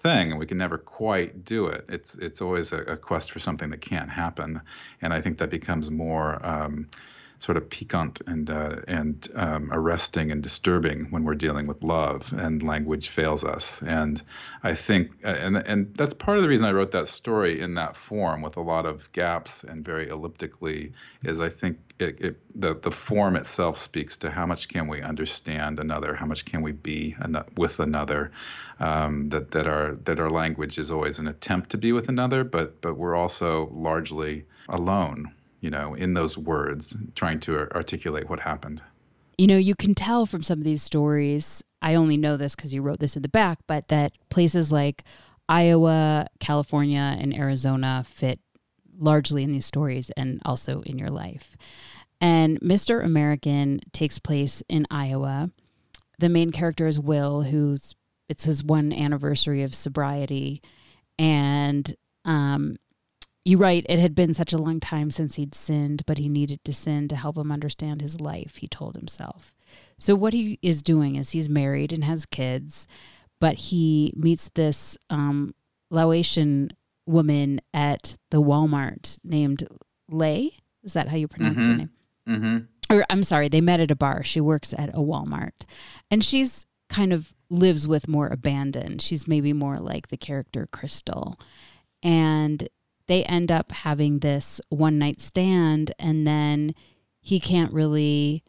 [0.00, 3.38] thing and we can never quite do it it's it's always a, a quest for
[3.38, 4.60] something that can't happen
[5.00, 6.86] and i think that becomes more um,
[7.38, 12.32] sort of piquant and uh, and um, arresting and disturbing when we're dealing with love,
[12.32, 13.82] and language fails us.
[13.82, 14.22] And
[14.62, 17.74] I think, uh, and and that's part of the reason I wrote that story in
[17.74, 20.92] that form with a lot of gaps and very elliptically.
[21.22, 25.02] Is I think it, it the the form itself speaks to how much can we
[25.02, 28.32] understand another, how much can we be an- with another.
[28.78, 32.44] Um, that that our that our language is always an attempt to be with another,
[32.44, 38.40] but but we're also largely alone you know, in those words, trying to articulate what
[38.40, 38.82] happened.
[39.38, 41.62] You know, you can tell from some of these stories.
[41.82, 45.04] I only know this because you wrote this in the back, but that places like
[45.48, 48.40] Iowa, California, and Arizona fit
[48.98, 51.56] largely in these stories and also in your life.
[52.20, 53.04] And Mr.
[53.04, 55.50] American takes place in Iowa.
[56.18, 57.94] The main character is Will, who's
[58.28, 60.62] it's his one anniversary of sobriety.
[61.18, 61.94] And
[62.24, 62.76] um,
[63.46, 66.64] you write, it had been such a long time since he'd sinned, but he needed
[66.64, 69.54] to sin to help him understand his life, he told himself.
[69.98, 72.88] So, what he is doing is he's married and has kids,
[73.40, 75.54] but he meets this um,
[75.92, 76.72] Laotian
[77.06, 79.62] woman at the Walmart named
[80.10, 80.54] Lay.
[80.82, 81.70] Is that how you pronounce mm-hmm.
[81.70, 81.90] her name?
[82.28, 82.96] Mm-hmm.
[82.96, 84.24] Or I'm sorry, they met at a bar.
[84.24, 85.66] She works at a Walmart,
[86.10, 88.98] and she's kind of lives with more abandon.
[88.98, 91.38] She's maybe more like the character Crystal,
[92.02, 92.68] and
[93.08, 96.74] they end up having this one night stand, and then
[97.20, 98.42] he can't really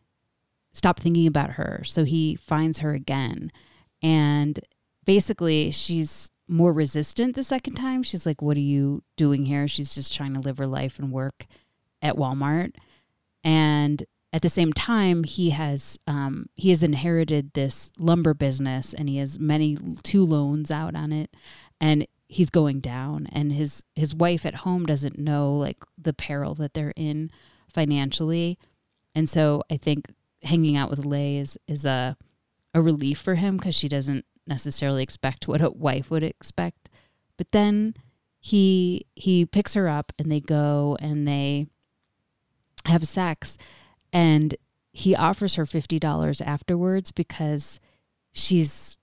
[0.73, 3.51] stop thinking about her, so he finds her again,
[4.01, 4.59] and
[5.05, 8.03] basically she's more resistant the second time.
[8.03, 9.67] She's like, What are you doing here?
[9.67, 11.45] She's just trying to live her life and work
[12.01, 12.75] at Walmart.
[13.43, 14.03] And
[14.33, 19.17] at the same time, he has um, he has inherited this lumber business, and he
[19.17, 21.35] has many two loans out on it,
[21.79, 23.27] and he's going down.
[23.31, 27.31] And his his wife at home doesn't know like the peril that they're in
[27.73, 28.57] financially,
[29.15, 30.13] and so I think
[30.43, 32.17] hanging out with Lay is is a
[32.73, 36.89] a relief for him because she doesn't necessarily expect what a wife would expect.
[37.37, 37.95] But then
[38.39, 41.67] he he picks her up and they go and they
[42.85, 43.57] have sex
[44.13, 44.55] and
[44.93, 47.79] he offers her $50 afterwards because
[48.31, 48.97] she's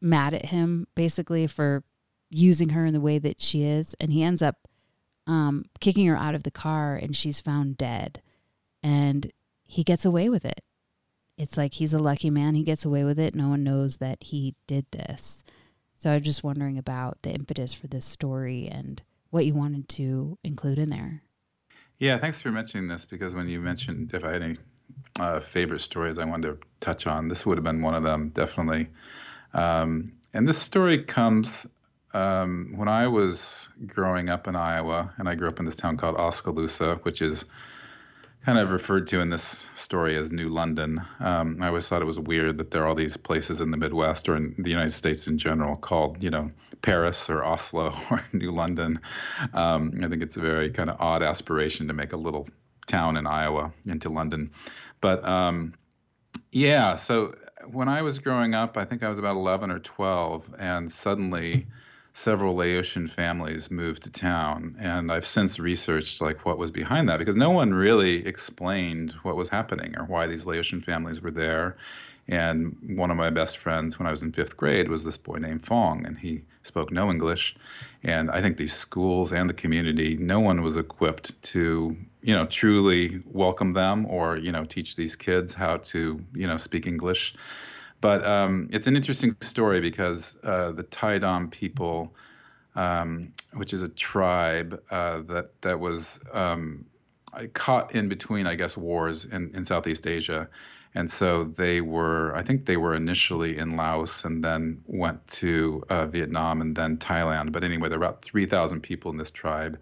[0.00, 1.84] mad at him basically for
[2.30, 4.68] using her in the way that she is and he ends up
[5.26, 8.22] um, kicking her out of the car and she's found dead
[8.82, 9.32] and
[9.64, 10.62] he gets away with it
[11.38, 12.56] it's like he's a lucky man.
[12.56, 13.34] He gets away with it.
[13.34, 15.44] No one knows that he did this.
[15.96, 19.00] So I'm just wondering about the impetus for this story and
[19.30, 21.22] what you wanted to include in there.
[21.98, 24.56] Yeah, thanks for mentioning this because when you mentioned if I had any
[25.20, 28.30] uh, favorite stories I wanted to touch on, this would have been one of them,
[28.30, 28.88] definitely.
[29.54, 31.66] Um, and this story comes
[32.14, 35.96] um, when I was growing up in Iowa, and I grew up in this town
[35.96, 37.44] called Oskaloosa, which is
[38.44, 41.02] kind of referred to in this story as New London.
[41.20, 43.76] Um, I always thought it was weird that there are all these places in the
[43.76, 46.50] Midwest or in the United States in general called, you know,
[46.80, 49.00] Paris or Oslo or New London.
[49.52, 52.46] Um, I think it's a very kind of odd aspiration to make a little
[52.86, 54.50] town in Iowa into London.
[55.00, 55.74] But um,
[56.50, 57.34] yeah, so
[57.70, 61.66] when I was growing up, I think I was about 11 or 12, and suddenly
[62.18, 64.74] several Laotian families moved to town.
[64.80, 69.36] And I've since researched like what was behind that because no one really explained what
[69.36, 71.76] was happening or why these Laotian families were there.
[72.26, 75.38] And one of my best friends when I was in fifth grade was this boy
[75.38, 77.56] named Fong, and he spoke no English.
[78.02, 82.44] And I think these schools and the community, no one was equipped to, you know,
[82.46, 87.34] truly welcome them or, you know, teach these kids how to, you know, speak English.
[88.00, 92.14] But um, it's an interesting story because uh, the Tai Dam people,
[92.74, 96.84] um, which is a tribe uh, that that was um,
[97.52, 100.48] caught in between, I guess, wars in, in Southeast Asia,
[100.94, 105.84] and so they were, I think, they were initially in Laos and then went to
[105.88, 107.52] uh, Vietnam and then Thailand.
[107.52, 109.78] But anyway, there are about three thousand people in this tribe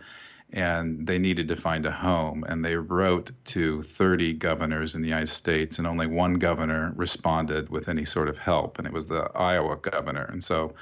[0.52, 2.44] and they needed to find a home.
[2.48, 7.68] And they wrote to 30 governors in the United States, and only one governor responded
[7.68, 10.24] with any sort of help, and it was the Iowa governor.
[10.24, 10.74] And so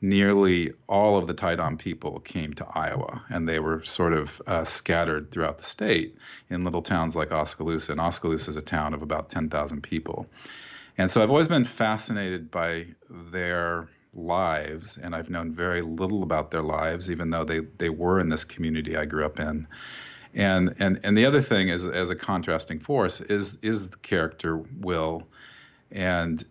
[0.00, 4.40] nearly all of the Tai Dam people came to Iowa, and they were sort of
[4.46, 6.16] uh, scattered throughout the state
[6.48, 7.92] in little towns like Oskaloosa.
[7.92, 10.26] And Oskaloosa is a town of about 10,000 people.
[10.96, 16.50] And so I've always been fascinated by their lives, and I've known very little about
[16.50, 19.66] their lives, even though they, they were in this community I grew up in.
[20.32, 24.58] And and and the other thing is, as a contrasting force, is is the character
[24.78, 25.26] Will,
[25.90, 26.44] and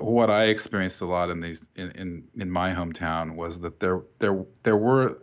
[0.00, 4.02] what I experienced a lot in these in, in, in my hometown was that there
[4.18, 5.18] there there were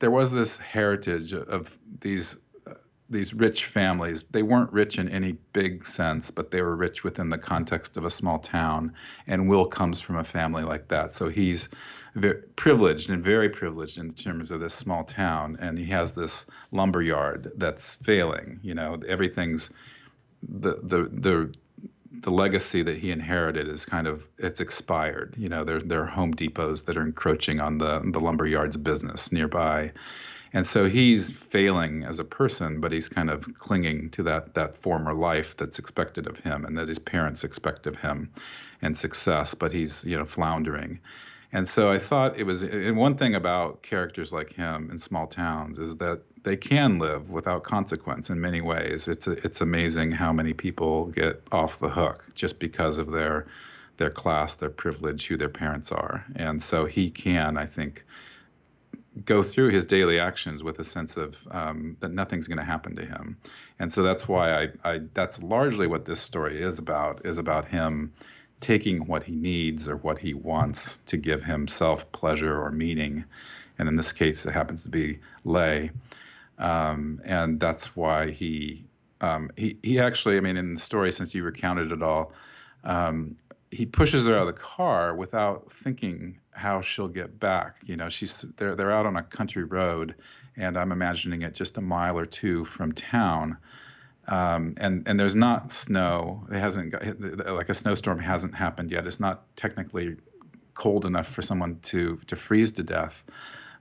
[0.00, 2.36] there was this heritage of these
[3.10, 4.22] these rich families.
[4.22, 8.04] They weren't rich in any big sense, but they were rich within the context of
[8.04, 8.92] a small town.
[9.26, 11.12] And Will comes from a family like that.
[11.12, 11.68] So he's
[12.14, 15.56] very privileged and very privileged in terms of this small town.
[15.60, 18.58] And he has this lumber yard that's failing.
[18.62, 19.70] You know, everything's
[20.42, 21.54] the the the
[22.20, 25.34] the legacy that he inherited is kind of it's expired.
[25.36, 28.76] You know, there there are Home Depots that are encroaching on the the lumber yard's
[28.76, 29.92] business nearby
[30.54, 34.78] And so he's failing as a person, but he's kind of clinging to that that
[34.78, 38.30] former life that's expected of him and that his parents expect of him
[38.80, 41.00] and success, but he's, you know, floundering.
[41.52, 45.26] And so I thought it was and one thing about characters like him in small
[45.26, 49.08] towns is that they can live without consequence in many ways.
[49.08, 53.46] It's a, it's amazing how many people get off the hook just because of their
[53.96, 56.24] their class, their privilege, who their parents are.
[56.36, 58.04] And so he can, I think,
[59.24, 62.96] go through his daily actions with a sense of um, that nothing's going to happen
[62.96, 63.38] to him.
[63.78, 67.66] And so that's why I, I that's largely what this story is about is about
[67.66, 68.12] him
[68.60, 73.24] taking what he needs or what he wants to give himself pleasure or meaning.
[73.78, 75.90] And in this case, it happens to be Lay.
[76.58, 78.84] Um, and that's why he,
[79.20, 82.32] um, he, he actually, I mean, in the story, since you recounted it all,
[82.84, 83.36] um,
[83.70, 87.76] he pushes her out of the car without thinking how she'll get back.
[87.84, 90.14] You know, she's they're they're out on a country road,
[90.56, 93.58] and I'm imagining it just a mile or two from town.
[94.26, 96.46] Um, and and there's not snow.
[96.50, 99.06] It hasn't got, like a snowstorm hasn't happened yet.
[99.06, 100.16] It's not technically
[100.74, 103.22] cold enough for someone to to freeze to death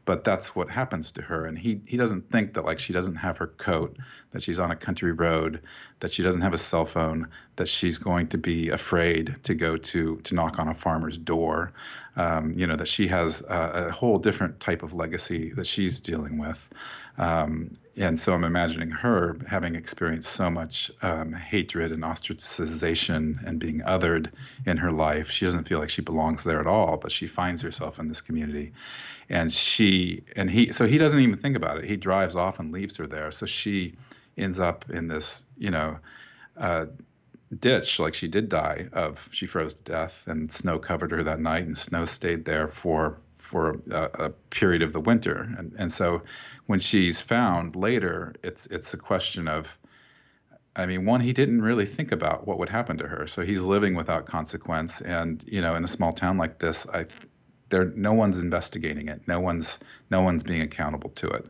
[0.06, 3.16] but that's what happens to her and he he doesn't think that like she doesn't
[3.16, 3.96] have her coat
[4.32, 5.62] that she's on a country road
[6.04, 9.78] that she doesn't have a cell phone that she's going to be afraid to go
[9.78, 11.72] to to knock on a farmer's door.
[12.16, 16.00] Um, you know that she has a, a, whole different type of legacy that she's
[16.00, 16.70] dealing with.
[17.18, 23.60] Um, and so I'm imagining her having experienced so much um, hatred and ostracization and
[23.60, 24.30] being othered
[24.66, 25.30] in her life.
[25.30, 28.22] She doesn't feel like she belongs there at all, but she finds herself in this
[28.22, 28.74] community
[29.30, 32.72] and she and he so he doesn't even think about it he drives off and
[32.72, 33.96] leaves her there so she
[34.38, 35.98] ends up in this you know
[36.58, 36.86] uh,
[37.60, 41.40] ditch like she did die of she froze to death and snow covered her that
[41.40, 45.92] night and snow stayed there for for a, a period of the winter and and
[45.92, 46.22] so
[46.66, 49.78] when she's found later it's it's a question of
[50.76, 53.28] I mean, one, he didn't really think about what would happen to her.
[53.28, 55.02] So he's living without consequence.
[55.02, 57.06] And, you know, in a small town like this, I
[57.74, 59.22] there no one's investigating it.
[59.28, 59.80] No one's
[60.12, 61.48] no one's being accountable to it.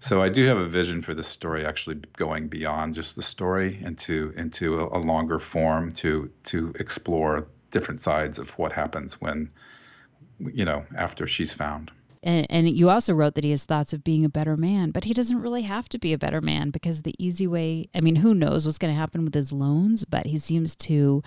[0.00, 3.78] So I do have a vision for this story actually going beyond just the story
[3.82, 9.50] into into a, a longer form to to explore different sides of what happens when
[10.40, 11.92] you know after she's found.
[12.24, 15.04] And, and, you also wrote that he has thoughts of being a better man, but
[15.04, 18.16] he doesn't really have to be a better man because the easy way, I mean,
[18.16, 21.22] who knows what's going to happen with his loans, but he seems to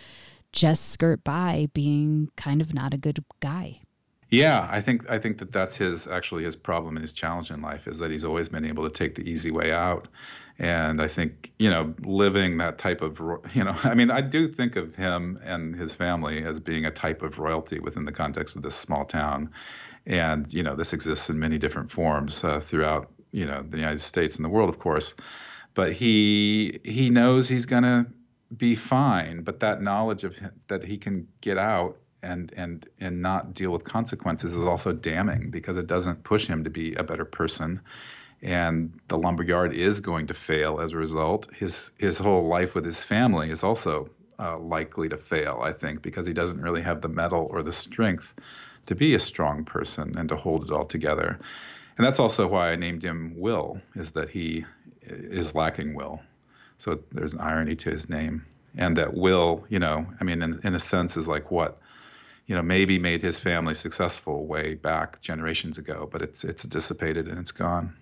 [0.52, 3.82] just skirt by being kind of not a good guy.
[4.30, 7.62] Yeah, I think I think that that's his actually his problem and his challenge in
[7.62, 10.10] life is that he's always been able to take the easy way out,
[10.60, 13.20] and I think you know living that type of
[13.54, 16.92] you know I mean I do think of him and his family as being a
[16.92, 19.50] type of royalty within the context of this small town,
[20.06, 24.02] and you know this exists in many different forms uh, throughout you know the United
[24.02, 25.16] States and the world of course,
[25.74, 28.06] but he he knows he's gonna
[28.58, 33.22] be fine, but that knowledge of him, that he can get out and and and
[33.22, 37.04] not deal with consequences is also damning because it doesn't push him to be a
[37.04, 37.82] better person.
[38.42, 41.48] And the lumberyard is going to fail as a result.
[41.54, 44.10] His his whole life with his family is also
[44.40, 47.72] uh, likely to fail i think because he doesn't really have the mettle or the
[47.72, 48.34] strength
[48.86, 51.40] to be a strong person and to hold it all together.
[51.98, 54.66] And that's also why i named him will is that he
[55.02, 56.22] is lacking will.
[56.78, 58.46] So there's an irony to his name.
[58.78, 61.80] And that will you know i mean in, in a sense is like what
[62.48, 67.28] you know, maybe made his family successful way back generations ago, but it's it's dissipated
[67.28, 67.94] and it's gone.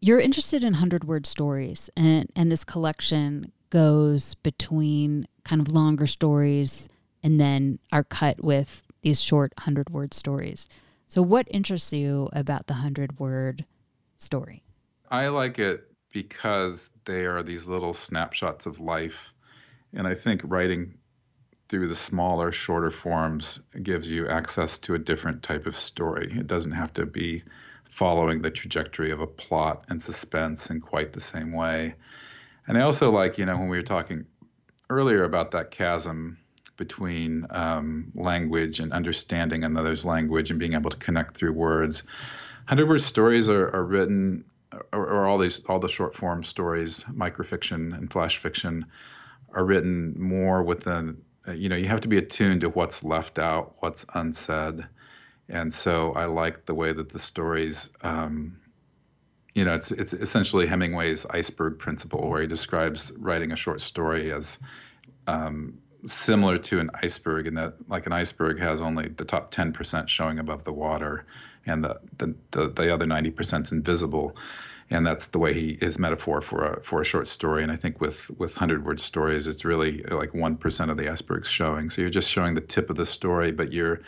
[0.00, 6.06] You're interested in hundred word stories, and and this collection goes between kind of longer
[6.06, 6.88] stories
[7.22, 10.68] and then are cut with these short hundred word stories.
[11.08, 13.66] So, what interests you about the hundred word
[14.18, 14.62] story?
[15.10, 19.34] I like it because they are these little snapshots of life,
[19.92, 20.94] and I think writing
[21.72, 26.30] through the smaller, shorter forms gives you access to a different type of story.
[26.30, 27.44] It doesn't have to be
[27.88, 31.94] following the trajectory of a plot and suspense in quite the same way.
[32.66, 34.26] And I also like, you know, when we were talking
[34.90, 36.36] earlier about that chasm
[36.76, 42.02] between um, language and understanding another's language and being able to connect through words.
[42.66, 44.44] Hundred word stories are, are written,
[44.92, 48.84] or, or all these all the short form stories, microfiction and flash fiction,
[49.54, 51.16] are written more with an
[51.54, 54.86] you know you have to be attuned to what's left out what's unsaid.
[55.48, 58.58] And so i like the way that the stories um,
[59.54, 64.32] you know it's it's essentially hemingway's iceberg principle where he describes writing a short story
[64.32, 64.58] as
[65.26, 70.08] um, similar to an iceberg in that like an iceberg has only the top 10%
[70.08, 71.24] showing above the water
[71.66, 74.36] and the the, the, the other 90% is invisible
[74.90, 77.76] and that's the way he his metaphor for a for a short story and i
[77.76, 82.00] think with with 100 word stories it's really like 1% of the iceberg showing so
[82.00, 84.00] you're just showing the tip of the story but you're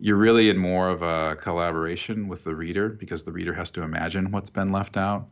[0.00, 3.82] you're really in more of a collaboration with the reader because the reader has to
[3.82, 5.28] imagine what's been left out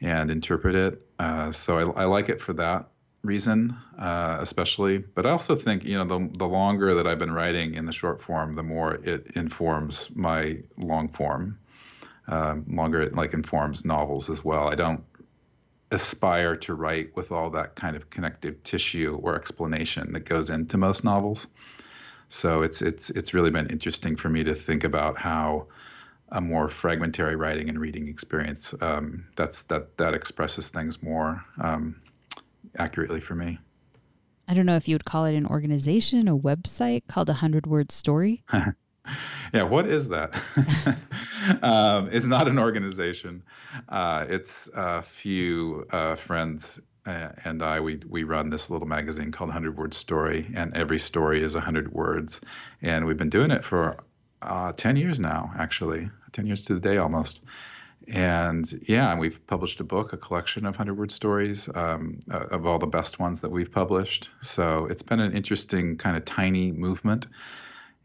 [0.00, 2.88] and interpret it uh, so I, I like it for that
[3.26, 4.98] reason, uh, especially.
[4.98, 7.92] But I also think, you know, the, the longer that I've been writing in the
[7.92, 11.58] short form, the more it informs my long form.
[12.28, 14.68] Um, longer it like informs novels as well.
[14.68, 15.02] I don't
[15.92, 20.76] aspire to write with all that kind of connective tissue or explanation that goes into
[20.76, 21.46] most novels.
[22.28, 25.66] So it's it's it's really been interesting for me to think about how
[26.30, 32.00] a more fragmentary writing and reading experience um, that's that that expresses things more um,
[32.78, 33.58] accurately for me.
[34.48, 37.66] I don't know if you would call it an organization, a website called a hundred
[37.66, 38.42] word story.
[39.54, 40.34] yeah, what is that?
[41.62, 43.42] um, it's not an organization.
[43.88, 47.80] Uh, it's a few uh, friends uh, and I.
[47.80, 51.92] We we run this little magazine called Hundred Word Story, and every story is hundred
[51.92, 52.40] words,
[52.82, 53.96] and we've been doing it for
[54.42, 57.42] uh, ten years now, actually, ten years to the day almost
[58.08, 62.46] and yeah, and we've published a book, a collection of hundred word stories um, uh,
[62.50, 64.30] of all the best ones that we've published.
[64.40, 67.26] So it's been an interesting kind of tiny movement.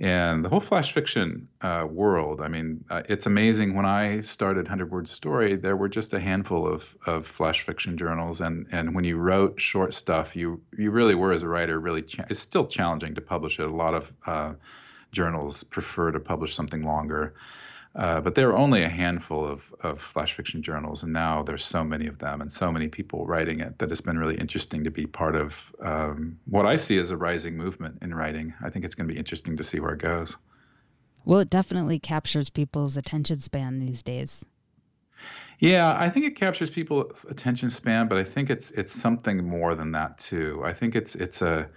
[0.02, 3.76] And the whole flash fiction uh, world, I mean, uh, it's amazing.
[3.76, 7.98] When I started 100 Word Story, there were just a handful of, of flash fiction
[7.98, 8.42] journals.
[8.42, 12.02] And, and when you wrote short stuff, you, you really were, as a writer, really,
[12.02, 13.68] cha- it's still challenging to publish it.
[13.68, 14.54] A lot of uh,
[15.12, 17.36] journals prefer to publish something longer.
[17.94, 21.66] Uh, but there were only a handful of, of flash fiction journals, and now there's
[21.66, 24.84] so many of them and so many people writing it that it's been really interesting
[24.84, 28.54] to be part of um, what I see as a rising movement in writing.
[28.64, 30.38] I think it's going to be interesting to see where it goes.
[31.26, 34.46] Well, it definitely captures people's attention span these days.
[35.60, 39.76] Yeah, I think it captures people's attention span, but I think it's it's something more
[39.76, 40.62] than that too.
[40.66, 41.70] I think it's it's a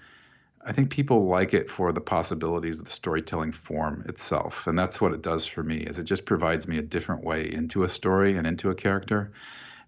[0.66, 5.00] I think people like it for the possibilities of the storytelling form itself, and that's
[5.00, 5.78] what it does for me.
[5.78, 9.32] Is it just provides me a different way into a story and into a character,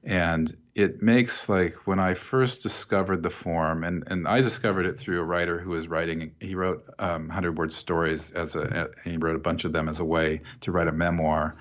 [0.04, 4.98] and it makes like when I first discovered the form, and and I discovered it
[4.98, 6.32] through a writer who was writing.
[6.40, 9.88] He wrote um, hundred word stories as a, and he wrote a bunch of them
[9.88, 11.56] as a way to write a memoir.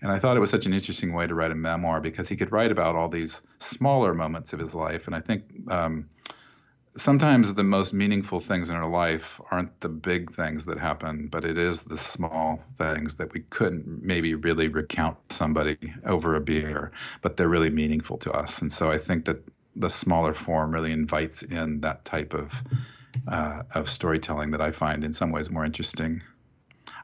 [0.00, 2.36] And I thought it was such an interesting way to write a memoir because he
[2.36, 5.06] could write about all these smaller moments of his life.
[5.06, 6.08] And I think um,
[6.98, 11.44] sometimes the most meaningful things in our life aren't the big things that happen, but
[11.44, 16.90] it is the small things that we couldn't maybe really recount somebody over a beer,
[17.22, 18.60] but they're really meaningful to us.
[18.60, 19.42] And so I think that
[19.76, 22.62] the smaller form really invites in that type of
[23.26, 26.22] uh, of storytelling that I find in some ways more interesting.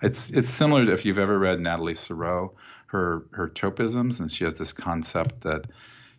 [0.02, 2.52] It's it's similar to if you've ever read Nathalie Sarraute,
[2.86, 5.66] her her tropisms, and she has this concept that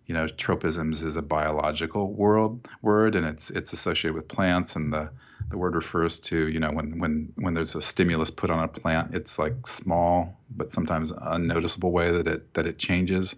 [0.05, 4.93] you know, tropisms is a biological world word, and it's it's associated with plants, and
[4.93, 5.09] the
[5.49, 8.67] the word refers to you know when when when there's a stimulus put on a
[8.67, 13.35] plant, it's like small but sometimes unnoticeable way that it that it changes.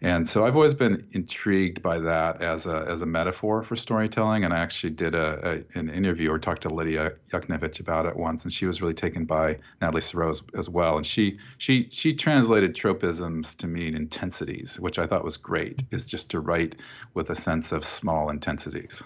[0.00, 4.44] And so I've always been intrigued by that as a as a metaphor for storytelling.
[4.44, 8.14] And I actually did a, a an interview or talked to Lidia Yuknavitch about it
[8.16, 10.96] once, and she was really taken by Nathalie as, as well.
[10.96, 15.82] And she she she translated tropisms to mean intensities, which I thought was great.
[15.90, 16.76] Is just to write
[17.14, 19.02] with a sense of small intensities.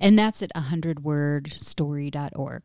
[0.00, 2.62] And that's at 100wordstory.org.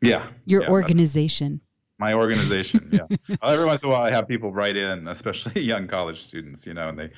[0.00, 0.28] Yeah.
[0.46, 1.60] Your yeah, organization
[2.00, 3.36] my organization yeah.
[3.42, 6.74] Every once in a while i have people write in especially young college students you
[6.74, 7.10] know and they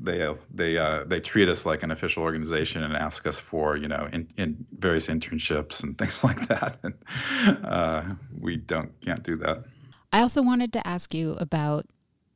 [0.00, 3.76] they uh, they uh, they treat us like an official organization and ask us for
[3.76, 6.78] you know in, in various internships and things like that.
[6.82, 6.94] And
[7.64, 8.04] uh,
[8.38, 9.64] we don't can't do that.
[10.12, 11.86] I also wanted to ask you about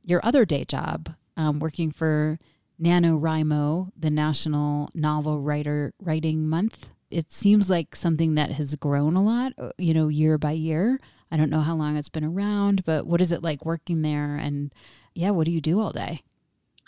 [0.04, 2.38] your other day job um, working for
[2.82, 6.90] NaNoWriMo the national novel writer writing month.
[7.10, 11.00] It seems like something that has grown a lot uh, you know year by year
[11.30, 14.36] I don't know how long it's been around, but what is it like working there?
[14.36, 14.72] And
[15.14, 16.22] yeah, what do you do all day?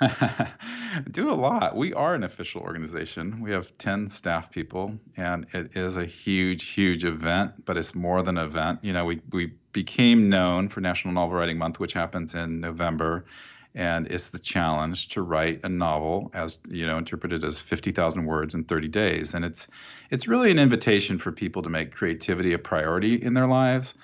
[1.10, 1.76] do a lot.
[1.76, 3.40] We are an official organization.
[3.40, 8.22] We have 10 staff people, and it is a huge, huge event, but it's more
[8.22, 8.80] than an event.
[8.82, 13.26] You know, we, we became known for National Novel Writing Month, which happens in November.
[13.74, 18.54] And it's the challenge to write a novel as, you know, interpreted as 50,000 words
[18.54, 19.32] in 30 days.
[19.32, 19.68] And it's,
[20.10, 23.94] it's really an invitation for people to make creativity a priority in their lives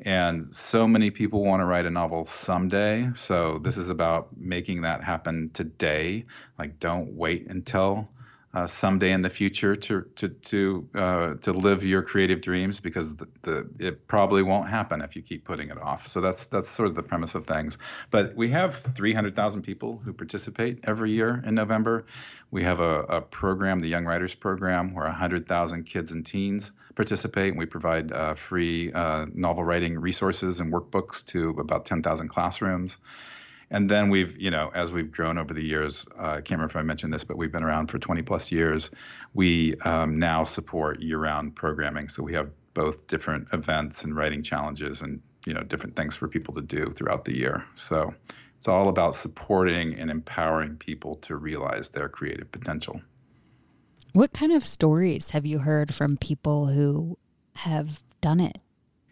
[0.00, 3.10] and so many people want to write a novel someday.
[3.14, 6.26] So this is about making that happen today.
[6.58, 8.08] Like, don't wait until
[8.54, 13.16] uh, someday in the future to to to uh, to live your creative dreams because
[13.16, 16.06] the, the, it probably won't happen if you keep putting it off.
[16.06, 17.78] So that's that's sort of the premise of things.
[18.10, 22.06] But we have 300,000 people who participate every year in November.
[22.52, 27.56] We have a, a program, the Young Writers Program, where 100,000 kids and teens participate.
[27.56, 32.98] We provide uh, free uh, novel writing resources and workbooks to about 10,000 classrooms.
[33.70, 36.72] And then we've, you know, as we've grown over the years, uh, I can't remember
[36.72, 38.90] if I mentioned this, but we've been around for 20 plus years.
[39.32, 45.02] We um, now support year-round programming, so we have both different events and writing challenges,
[45.02, 47.64] and you know, different things for people to do throughout the year.
[47.74, 48.14] So
[48.58, 53.00] it's all about supporting and empowering people to realize their creative potential.
[54.14, 57.18] What kind of stories have you heard from people who
[57.54, 58.58] have done it?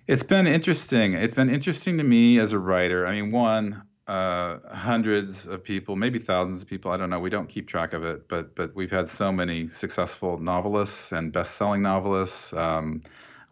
[0.06, 1.14] It's been interesting.
[1.14, 3.04] It's been interesting to me as a writer.
[3.04, 6.92] I mean, one, uh, hundreds of people, maybe thousands of people.
[6.92, 7.18] I don't know.
[7.18, 11.32] We don't keep track of it, but but we've had so many successful novelists and
[11.32, 12.52] best-selling novelists.
[12.52, 13.02] Um,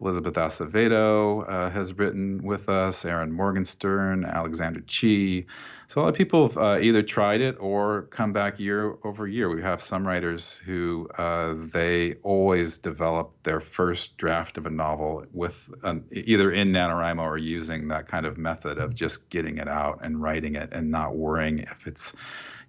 [0.01, 5.45] Elizabeth Acevedo uh, has written with us, Erin Morgenstern, Alexander Chee.
[5.87, 9.27] So a lot of people have uh, either tried it or come back year over
[9.27, 9.53] year.
[9.53, 15.25] We have some writers who uh, they always develop their first draft of a novel
[15.33, 15.69] with
[16.11, 20.21] either in NaNoWriMo or using that kind of method of just getting it out and
[20.21, 22.15] writing it and not worrying if it's,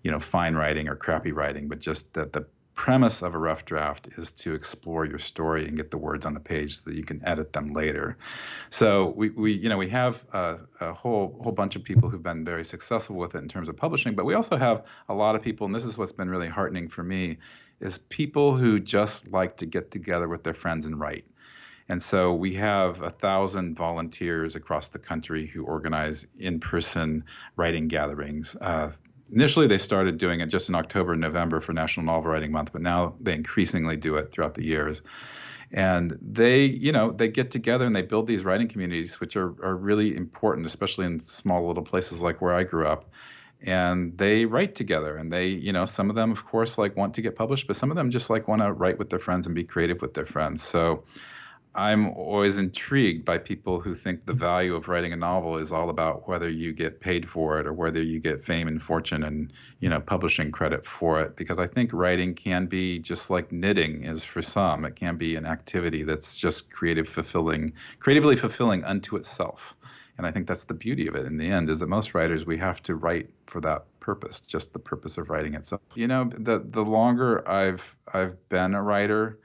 [0.03, 2.45] you know, fine writing or crappy writing, but just that the
[2.75, 6.35] premise of a rough draft is to explore your story and get the words on
[6.35, 8.17] the page so that you can edit them later.
[8.71, 12.23] So we, we you know we have a, a, whole whole bunch of people who've
[12.23, 15.37] been very successful with it in terms of publishing, but we also have a lot
[15.37, 17.39] of people, and this is what's been really heartening for me,
[17.81, 21.27] is people who just like to get together with their friends and write.
[21.89, 27.25] And so we have a thousand volunteers across the country who organize in-person
[27.57, 28.57] writing gatherings.
[28.57, 28.93] Uh,
[29.33, 32.73] initially they started doing it just in October and November for National Novel Writing Month,
[32.73, 35.03] but now they increasingly do it throughout the years.
[35.73, 39.55] And they, you know, they get together and they build these writing communities, which are,
[39.65, 43.11] are really important, especially in small little places like where I grew up.
[43.63, 47.15] And they write together and they, you know, some of them, of course, like want
[47.15, 49.47] to get published, but some of them just like want to write with their friends
[49.47, 50.63] and be creative with their friends.
[50.63, 51.05] So
[51.75, 54.41] I'm always intrigued by people who think the mm-hmm.
[54.41, 57.73] value of writing a novel is all about whether you get paid for it or
[57.73, 61.67] whether you get fame and fortune and you know publishing credit for it because I
[61.67, 64.85] think writing can be just like knitting is for some.
[64.85, 69.75] It can be an activity that's just creative fulfilling creatively fulfilling unto itself.
[70.19, 72.45] And I think that's the beauty of it in the end is that most writers
[72.45, 75.81] we have to write for that purpose just the purpose of writing itself.
[75.95, 79.39] You know the the longer I've I've been a writer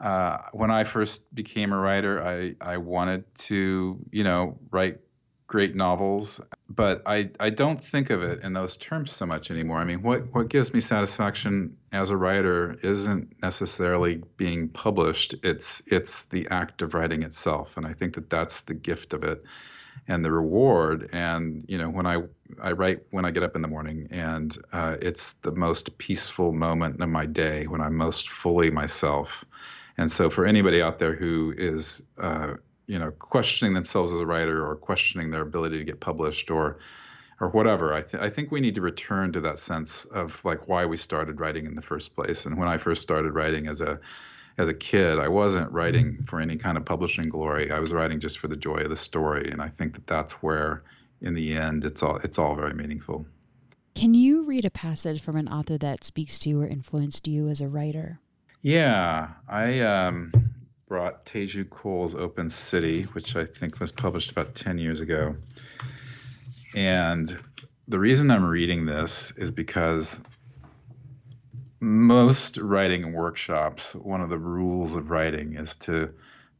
[0.00, 5.00] uh, when I first became a writer, I, I wanted to, you know, write
[5.46, 9.78] great novels, but I, I don't think of it in those terms so much anymore.
[9.78, 15.34] I mean, what, what gives me satisfaction as a writer isn't necessarily being published.
[15.42, 19.22] It's it's the act of writing itself, and I think that that's the gift of
[19.22, 19.44] it
[20.08, 21.08] and the reward.
[21.12, 22.22] And you know, when I
[22.60, 26.52] I write when I get up in the morning, and uh, it's the most peaceful
[26.52, 29.44] moment of my day when I'm most fully myself.
[29.98, 32.54] And so, for anybody out there who is, uh,
[32.86, 36.78] you know, questioning themselves as a writer or questioning their ability to get published or
[37.40, 40.68] or whatever, I, th- I think we need to return to that sense of like
[40.68, 42.46] why we started writing in the first place.
[42.46, 44.00] And when I first started writing as a
[44.58, 47.70] as a kid, I wasn't writing for any kind of publishing glory.
[47.70, 50.42] I was writing just for the joy of the story, and I think that that's
[50.42, 50.82] where,
[51.20, 53.26] in the end, it's all it's all very meaningful.
[53.94, 57.48] Can you read a passage from an author that speaks to you or influenced you
[57.48, 58.20] as a writer?
[58.62, 60.32] Yeah, I um,
[60.88, 65.36] brought Teju Cole's Open City, which I think was published about 10 years ago.
[66.74, 67.28] And
[67.88, 70.20] the reason I'm reading this is because
[71.80, 76.12] most writing workshops, one of the rules of writing is to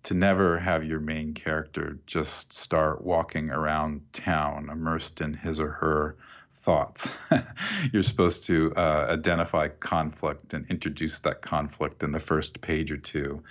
[0.05, 5.71] to never have your main character just start walking around town immersed in his or
[5.71, 6.17] her
[6.67, 7.15] thoughts.
[7.93, 12.97] You're supposed to uh, identify conflict and introduce that conflict in the first page or
[12.97, 13.45] two.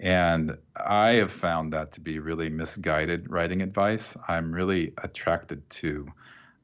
[0.00, 4.16] And I have found that to be really misguided writing advice.
[4.26, 6.08] I'm really attracted to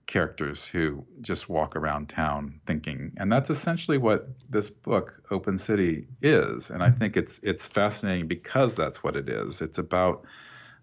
[0.07, 6.09] characters who just walk around town thinking and that's essentially what this book open city
[6.21, 10.25] is and i think it's it's fascinating because that's what it is it's about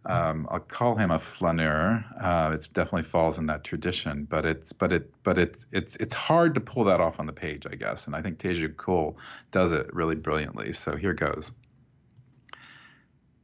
[0.09, 2.03] um, I'll call him a flaneur.
[2.19, 6.15] Uh, it definitely falls in that tradition, but it's but it but it's it's it's
[6.15, 8.07] hard to pull that off on the page, I guess.
[8.07, 9.17] And I think Teju Cole
[9.51, 10.73] does it really brilliantly.
[10.73, 11.51] So here goes.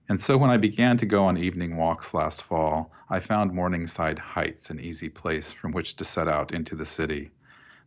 [0.09, 4.17] And so when I began to go on evening walks last fall, I found Morningside
[4.17, 7.29] Heights an easy place from which to set out into the city.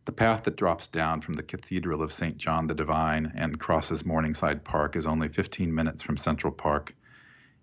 [0.05, 2.37] The path that drops down from the Cathedral of St.
[2.37, 6.95] John the Divine and crosses Morningside Park is only 15 minutes from Central Park.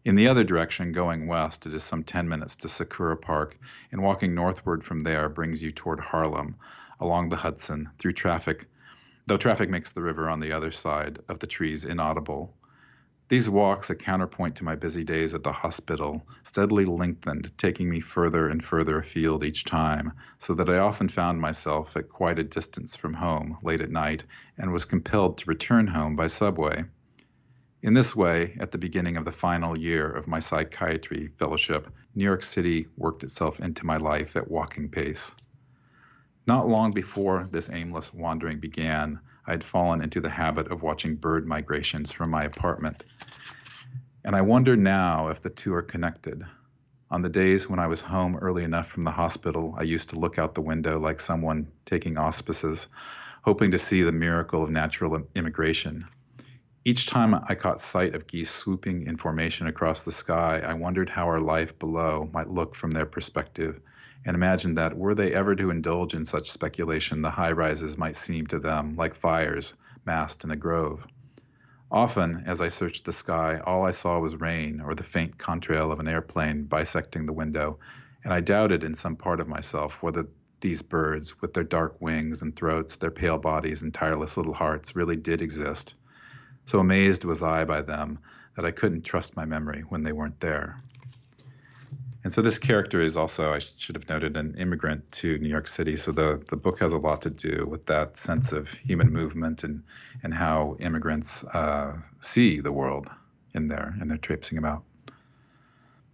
[0.06, 3.58] In the other direction, going west, it is some 10 minutes to Sakura Park,
[3.90, 6.54] and walking northward from there brings you toward Harlem,
[7.00, 8.68] along the Hudson, through traffic,
[9.26, 12.54] though traffic makes the river on the other side of the trees inaudible.
[13.30, 17.98] These walks, a counterpoint to my busy days at the hospital, steadily lengthened, taking me
[17.98, 22.44] further and further afield each time, so that I often found myself at quite a
[22.44, 24.22] distance from home late at night
[24.56, 26.84] and was compelled to return home by subway.
[27.86, 32.24] In this way, at the beginning of the final year of my psychiatry fellowship, New
[32.24, 35.36] York City worked itself into my life at walking pace.
[36.48, 41.14] Not long before this aimless wandering began, I had fallen into the habit of watching
[41.14, 43.04] bird migrations from my apartment.
[44.24, 46.44] And I wonder now if the two are connected.
[47.12, 50.18] On the days when I was home early enough from the hospital, I used to
[50.18, 52.88] look out the window like someone taking auspices,
[53.42, 56.04] hoping to see the miracle of natural immigration.
[56.88, 61.10] Each time I caught sight of geese swooping in formation across the sky, I wondered
[61.10, 63.80] how our life below might look from their perspective
[64.24, 68.16] and imagined that were they ever to indulge in such speculation, the high rises might
[68.16, 69.74] seem to them like fires
[70.04, 71.04] massed in a grove.
[71.90, 75.90] Often, as I searched the sky, all I saw was rain or the faint contrail
[75.90, 77.80] of an airplane bisecting the window,
[78.22, 80.28] and I doubted in some part of myself whether
[80.60, 84.94] these birds, with their dark wings and throats, their pale bodies, and tireless little hearts,
[84.94, 85.96] really did exist.
[86.66, 88.18] So amazed was I by them
[88.56, 90.76] that I couldn't trust my memory when they weren't there.
[92.24, 95.68] And so this character is also, I should have noted, an immigrant to New York
[95.68, 95.96] City.
[95.96, 99.62] So the, the book has a lot to do with that sense of human movement
[99.62, 99.84] and,
[100.24, 103.08] and how immigrants uh, see the world
[103.54, 104.82] in there and they're traipsing about.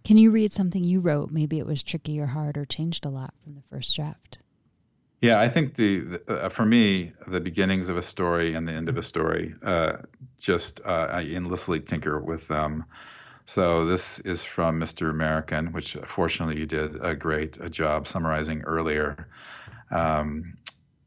[0.03, 1.31] Can you read something you wrote?
[1.31, 4.37] Maybe it was tricky or hard or changed a lot from the first draft.
[5.23, 8.73] Yeah, I think the, the uh, for me the beginnings of a story and the
[8.73, 9.99] end of a story uh,
[10.37, 12.83] just uh, I endlessly tinker with them.
[13.45, 15.09] So this is from Mr.
[15.09, 19.29] American, which fortunately you did a great a job summarizing earlier.
[19.91, 20.57] Um,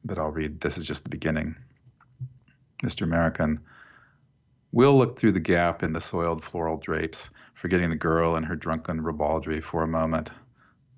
[0.03, 0.63] but I'll read.
[0.63, 1.55] This is just the beginning.
[2.83, 3.03] Mr.
[3.03, 3.61] American.
[4.73, 8.57] Will looked through the gap in the soiled floral drapes, forgetting the girl and her
[8.57, 10.31] drunken ribaldry for a moment.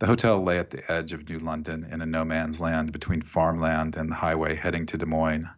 [0.00, 3.20] The hotel lay at the edge of New London in a no man's land between
[3.20, 5.48] farmland and the highway heading to Des Moines.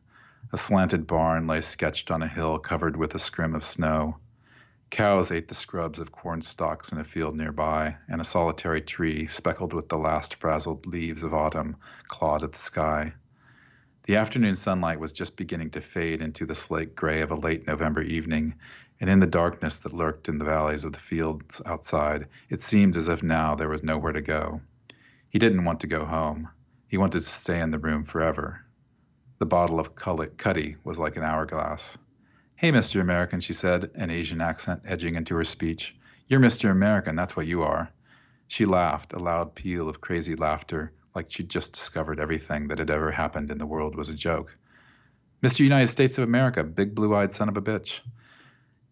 [0.50, 4.16] A slanted barn lay sketched on a hill covered with a scrim of snow.
[4.88, 9.26] Cows ate the scrubs of corn stalks in a field nearby, and a solitary tree,
[9.26, 11.76] speckled with the last frazzled leaves of autumn,
[12.08, 13.12] clawed at the sky.
[14.04, 17.66] The afternoon sunlight was just beginning to fade into the slate gray of a late
[17.66, 18.54] November evening,
[19.00, 22.96] and in the darkness that lurked in the valleys of the fields outside, it seemed
[22.96, 24.60] as if now there was nowhere to go.
[25.30, 26.48] He didn't want to go home.
[26.86, 28.64] He wanted to stay in the room forever.
[29.38, 31.96] The bottle of Cutty was like an hourglass.
[32.56, 33.00] Hey, Mr.
[33.00, 35.96] American, she said, an Asian accent edging into her speech.
[36.26, 36.70] You're Mr.
[36.70, 37.90] American, that's what you are.
[38.48, 42.90] She laughed, a loud peal of crazy laughter, like she'd just discovered everything that had
[42.90, 44.54] ever happened in the world was a joke.
[45.42, 45.60] Mr.
[45.60, 48.00] United States of America, big blue eyed son of a bitch.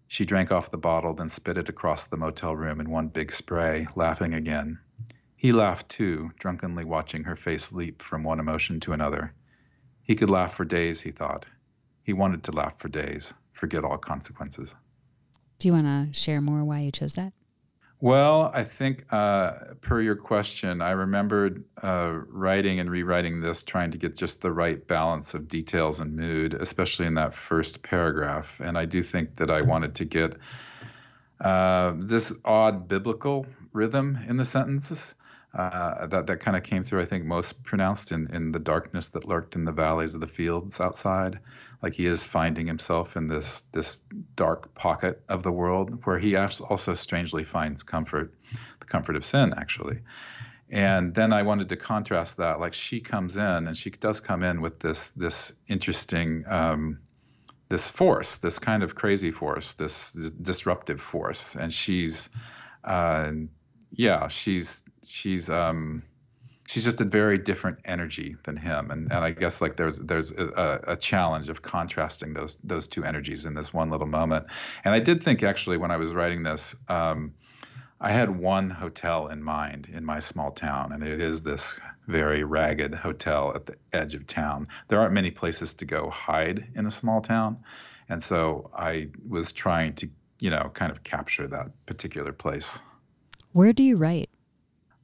[0.08, 3.30] She drank off the bottle, then spit it across the motel room in one big
[3.30, 4.80] spray, laughing again.
[5.36, 9.32] He laughed too, drunkenly watching her face leap from one emotion to another.
[10.02, 11.46] He could laugh for days, he thought.
[12.02, 14.74] He wanted to laugh for days forget all consequences.
[15.58, 17.32] Do you want to share more why you chose that?
[18.00, 23.90] Well, I think uh, per your question, I remembered uh, writing and rewriting this, trying
[23.90, 28.60] to get just the right balance of details and mood, especially in that first paragraph.
[28.60, 30.36] And I do think that I wanted to get
[31.40, 35.16] uh, this odd biblical rhythm in the sentences
[35.54, 37.00] uh, that that kind of came through.
[37.00, 40.26] I think most pronounced in in the darkness that lurked in the valleys of the
[40.26, 41.38] fields outside.
[41.82, 44.02] Like he is finding himself in this this
[44.36, 48.34] dark pocket of the world where he also strangely finds comfort,
[48.80, 50.00] the comfort of sin actually.
[50.70, 52.60] And then I wanted to contrast that.
[52.60, 56.44] Like she comes in, and she does come in with this this interesting.
[56.46, 56.98] Um,
[57.70, 62.30] this force, this kind of crazy force, this, this disruptive force, and she's,
[62.84, 63.30] uh,
[63.90, 66.02] yeah, she's she's um,
[66.66, 70.32] she's just a very different energy than him, and and I guess like there's there's
[70.32, 74.46] a, a, challenge of contrasting those those two energies in this one little moment.
[74.84, 76.76] And I did think actually when I was writing this.
[76.88, 77.34] Um,
[78.00, 82.44] I had one hotel in mind in my small town, and it is this very
[82.44, 84.68] ragged hotel at the edge of town.
[84.86, 87.58] There aren't many places to go hide in a small town.
[88.08, 92.80] And so I was trying to, you know, kind of capture that particular place.
[93.52, 94.30] Where do you write?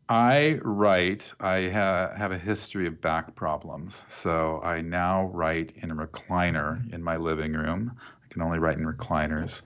[0.09, 4.05] I write, I ha- have a history of back problems.
[4.09, 7.92] So I now write in a recliner in my living room.
[8.22, 9.62] I can only write in recliners.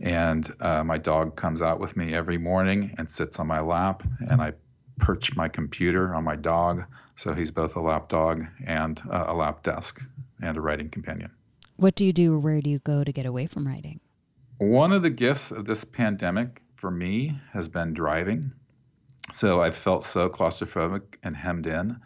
[0.00, 4.02] And uh, my dog comes out with me every morning and sits on my lap,
[4.28, 4.52] and I
[4.98, 6.84] perch my computer on my dog.
[7.16, 10.00] So he's both a lap dog and uh, a lap desk
[10.40, 11.30] and a writing companion.
[11.76, 14.00] What do you do or where do you go to get away from writing?
[14.58, 18.52] One of the gifts of this pandemic for me has been driving.
[19.32, 21.98] So I've felt so claustrophobic and hemmed in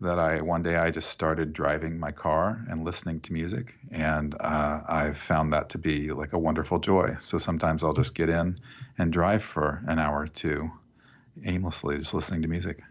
[0.00, 4.34] that I one day I just started driving my car and listening to music, and
[4.40, 7.16] uh, I've found that to be like a wonderful joy.
[7.20, 8.56] So sometimes I'll just get in
[8.98, 10.70] and drive for an hour or two,
[11.44, 12.82] aimlessly, just listening to music.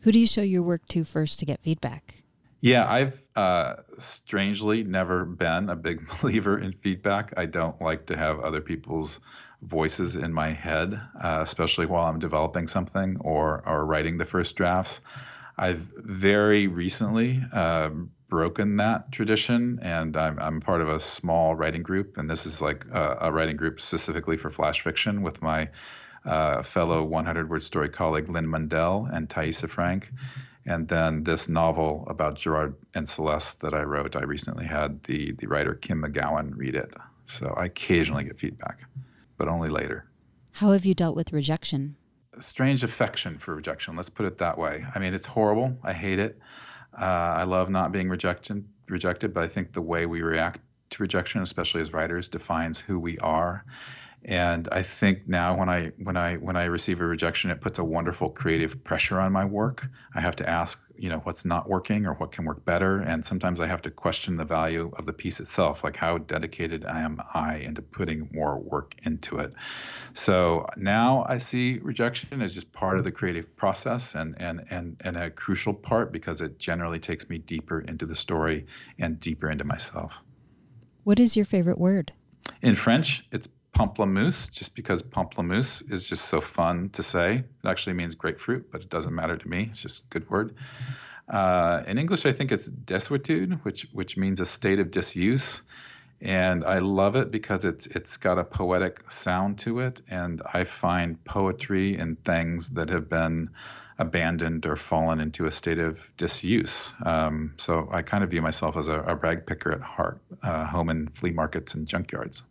[0.00, 2.16] Who do you show your work to first to get feedback?
[2.60, 7.32] Yeah, I've uh, strangely never been a big believer in feedback.
[7.36, 9.20] I don't like to have other people's
[9.62, 14.56] voices in my head, uh, especially while I'm developing something or or writing the first
[14.56, 15.00] drafts.
[15.56, 17.90] I've very recently uh,
[18.28, 22.62] broken that tradition, and I'm, I'm part of a small writing group, and this is
[22.62, 25.70] like a, a writing group specifically for flash fiction with my
[26.24, 30.10] uh, fellow 100 word story colleague Lynn Mundell and Thaisa Frank.
[30.66, 35.32] And then this novel about Gerard and Celeste that I wrote, I recently had the,
[35.32, 36.94] the writer Kim McGowan read it.
[37.26, 38.80] So I occasionally get feedback,
[39.38, 40.04] but only later.
[40.52, 41.96] How have you dealt with rejection?
[42.40, 43.96] strange affection for rejection.
[43.96, 44.84] Let's put it that way.
[44.94, 45.76] I mean, it's horrible.
[45.82, 46.38] I hate it.
[46.98, 50.60] Uh, I love not being rejected, rejected, but I think the way we react
[50.90, 53.64] to rejection, especially as writers, defines who we are
[54.24, 57.78] and I think now when I when I when I receive a rejection, it puts
[57.78, 59.86] a wonderful creative pressure on my work.
[60.14, 63.24] I have to ask, you know, what's not working or what can work better, and
[63.24, 67.22] sometimes I have to question the value of the piece itself, like how dedicated am
[67.32, 69.54] I into putting more work into it.
[70.14, 74.96] So now I see rejection as just part of the creative process and and and
[75.00, 78.66] and a crucial part because it generally takes me deeper into the story
[78.98, 80.14] and deeper into myself.
[81.04, 82.12] What is your favorite word?
[82.60, 83.48] In French, it's
[83.78, 87.36] pamplemousse just because pamplemousse is just so fun to say.
[87.36, 89.68] It actually means grapefruit, but it doesn't matter to me.
[89.70, 90.56] It's just a good word.
[91.28, 95.62] Uh, in English, I think it's desuetude, which which means a state of disuse,
[96.20, 100.64] and I love it because it's it's got a poetic sound to it, and I
[100.64, 103.50] find poetry in things that have been
[103.98, 106.94] abandoned or fallen into a state of disuse.
[107.04, 110.64] Um, so I kind of view myself as a, a rag picker at heart, uh,
[110.64, 112.42] home in flea markets and junkyards.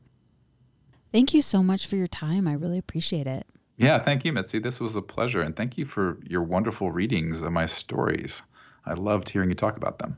[1.12, 2.48] Thank you so much for your time.
[2.48, 3.48] I really appreciate it.
[3.78, 4.60] Yeah, thank you, Mitzi.
[4.60, 5.42] This was a pleasure.
[5.42, 8.42] And thank you for your wonderful readings of my stories.
[8.86, 10.18] I loved hearing you talk about them.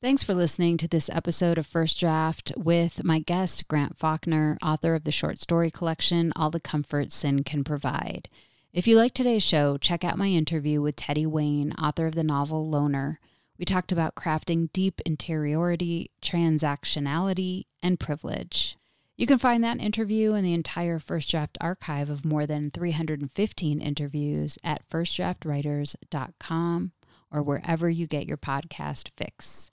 [0.00, 4.94] Thanks for listening to this episode of First Draft with my guest, Grant Faulkner, author
[4.94, 8.28] of the short story collection, All the Comfort Sin Can Provide.
[8.72, 12.22] If you like today's show, check out my interview with Teddy Wayne, author of the
[12.22, 13.18] novel Loner.
[13.58, 18.77] We talked about crafting deep interiority, transactionality, and privilege.
[19.18, 23.80] You can find that interview and the entire First Draft archive of more than 315
[23.80, 26.92] interviews at firstdraftwriters.com
[27.32, 29.72] or wherever you get your podcast fix.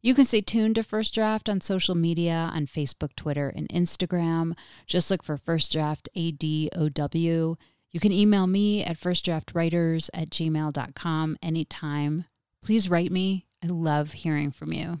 [0.00, 4.52] You can stay tuned to First Draft on social media on Facebook, Twitter, and Instagram.
[4.86, 7.56] Just look for First Draft ADOW.
[7.90, 12.26] You can email me at firstdraftwriters at gmail.com anytime.
[12.62, 13.46] Please write me.
[13.60, 15.00] I love hearing from you.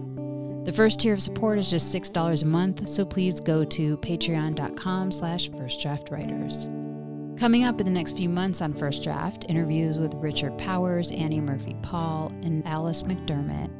[0.63, 5.11] The first tier of support is just $6 a month, so please go to patreon.com
[5.11, 7.39] slash firstdraftwriters.
[7.39, 11.41] Coming up in the next few months on First Draft, interviews with Richard Powers, Annie
[11.41, 13.71] Murphy Paul, and Alice McDermott.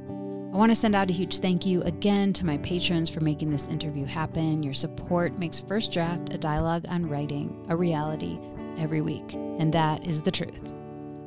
[0.52, 3.52] I want to send out a huge thank you again to my patrons for making
[3.52, 4.64] this interview happen.
[4.64, 8.40] Your support makes First Draft a dialogue on writing a reality
[8.80, 10.74] every week, and that is the truth.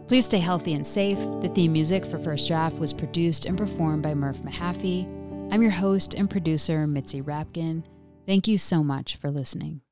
[0.08, 1.20] Please stay healthy and safe.
[1.42, 5.08] The theme music for First Draft was produced and performed by Murph Mahaffey.
[5.50, 7.84] I'm your host and producer, Mitzi Rapkin.
[8.26, 9.83] Thank you so much for listening.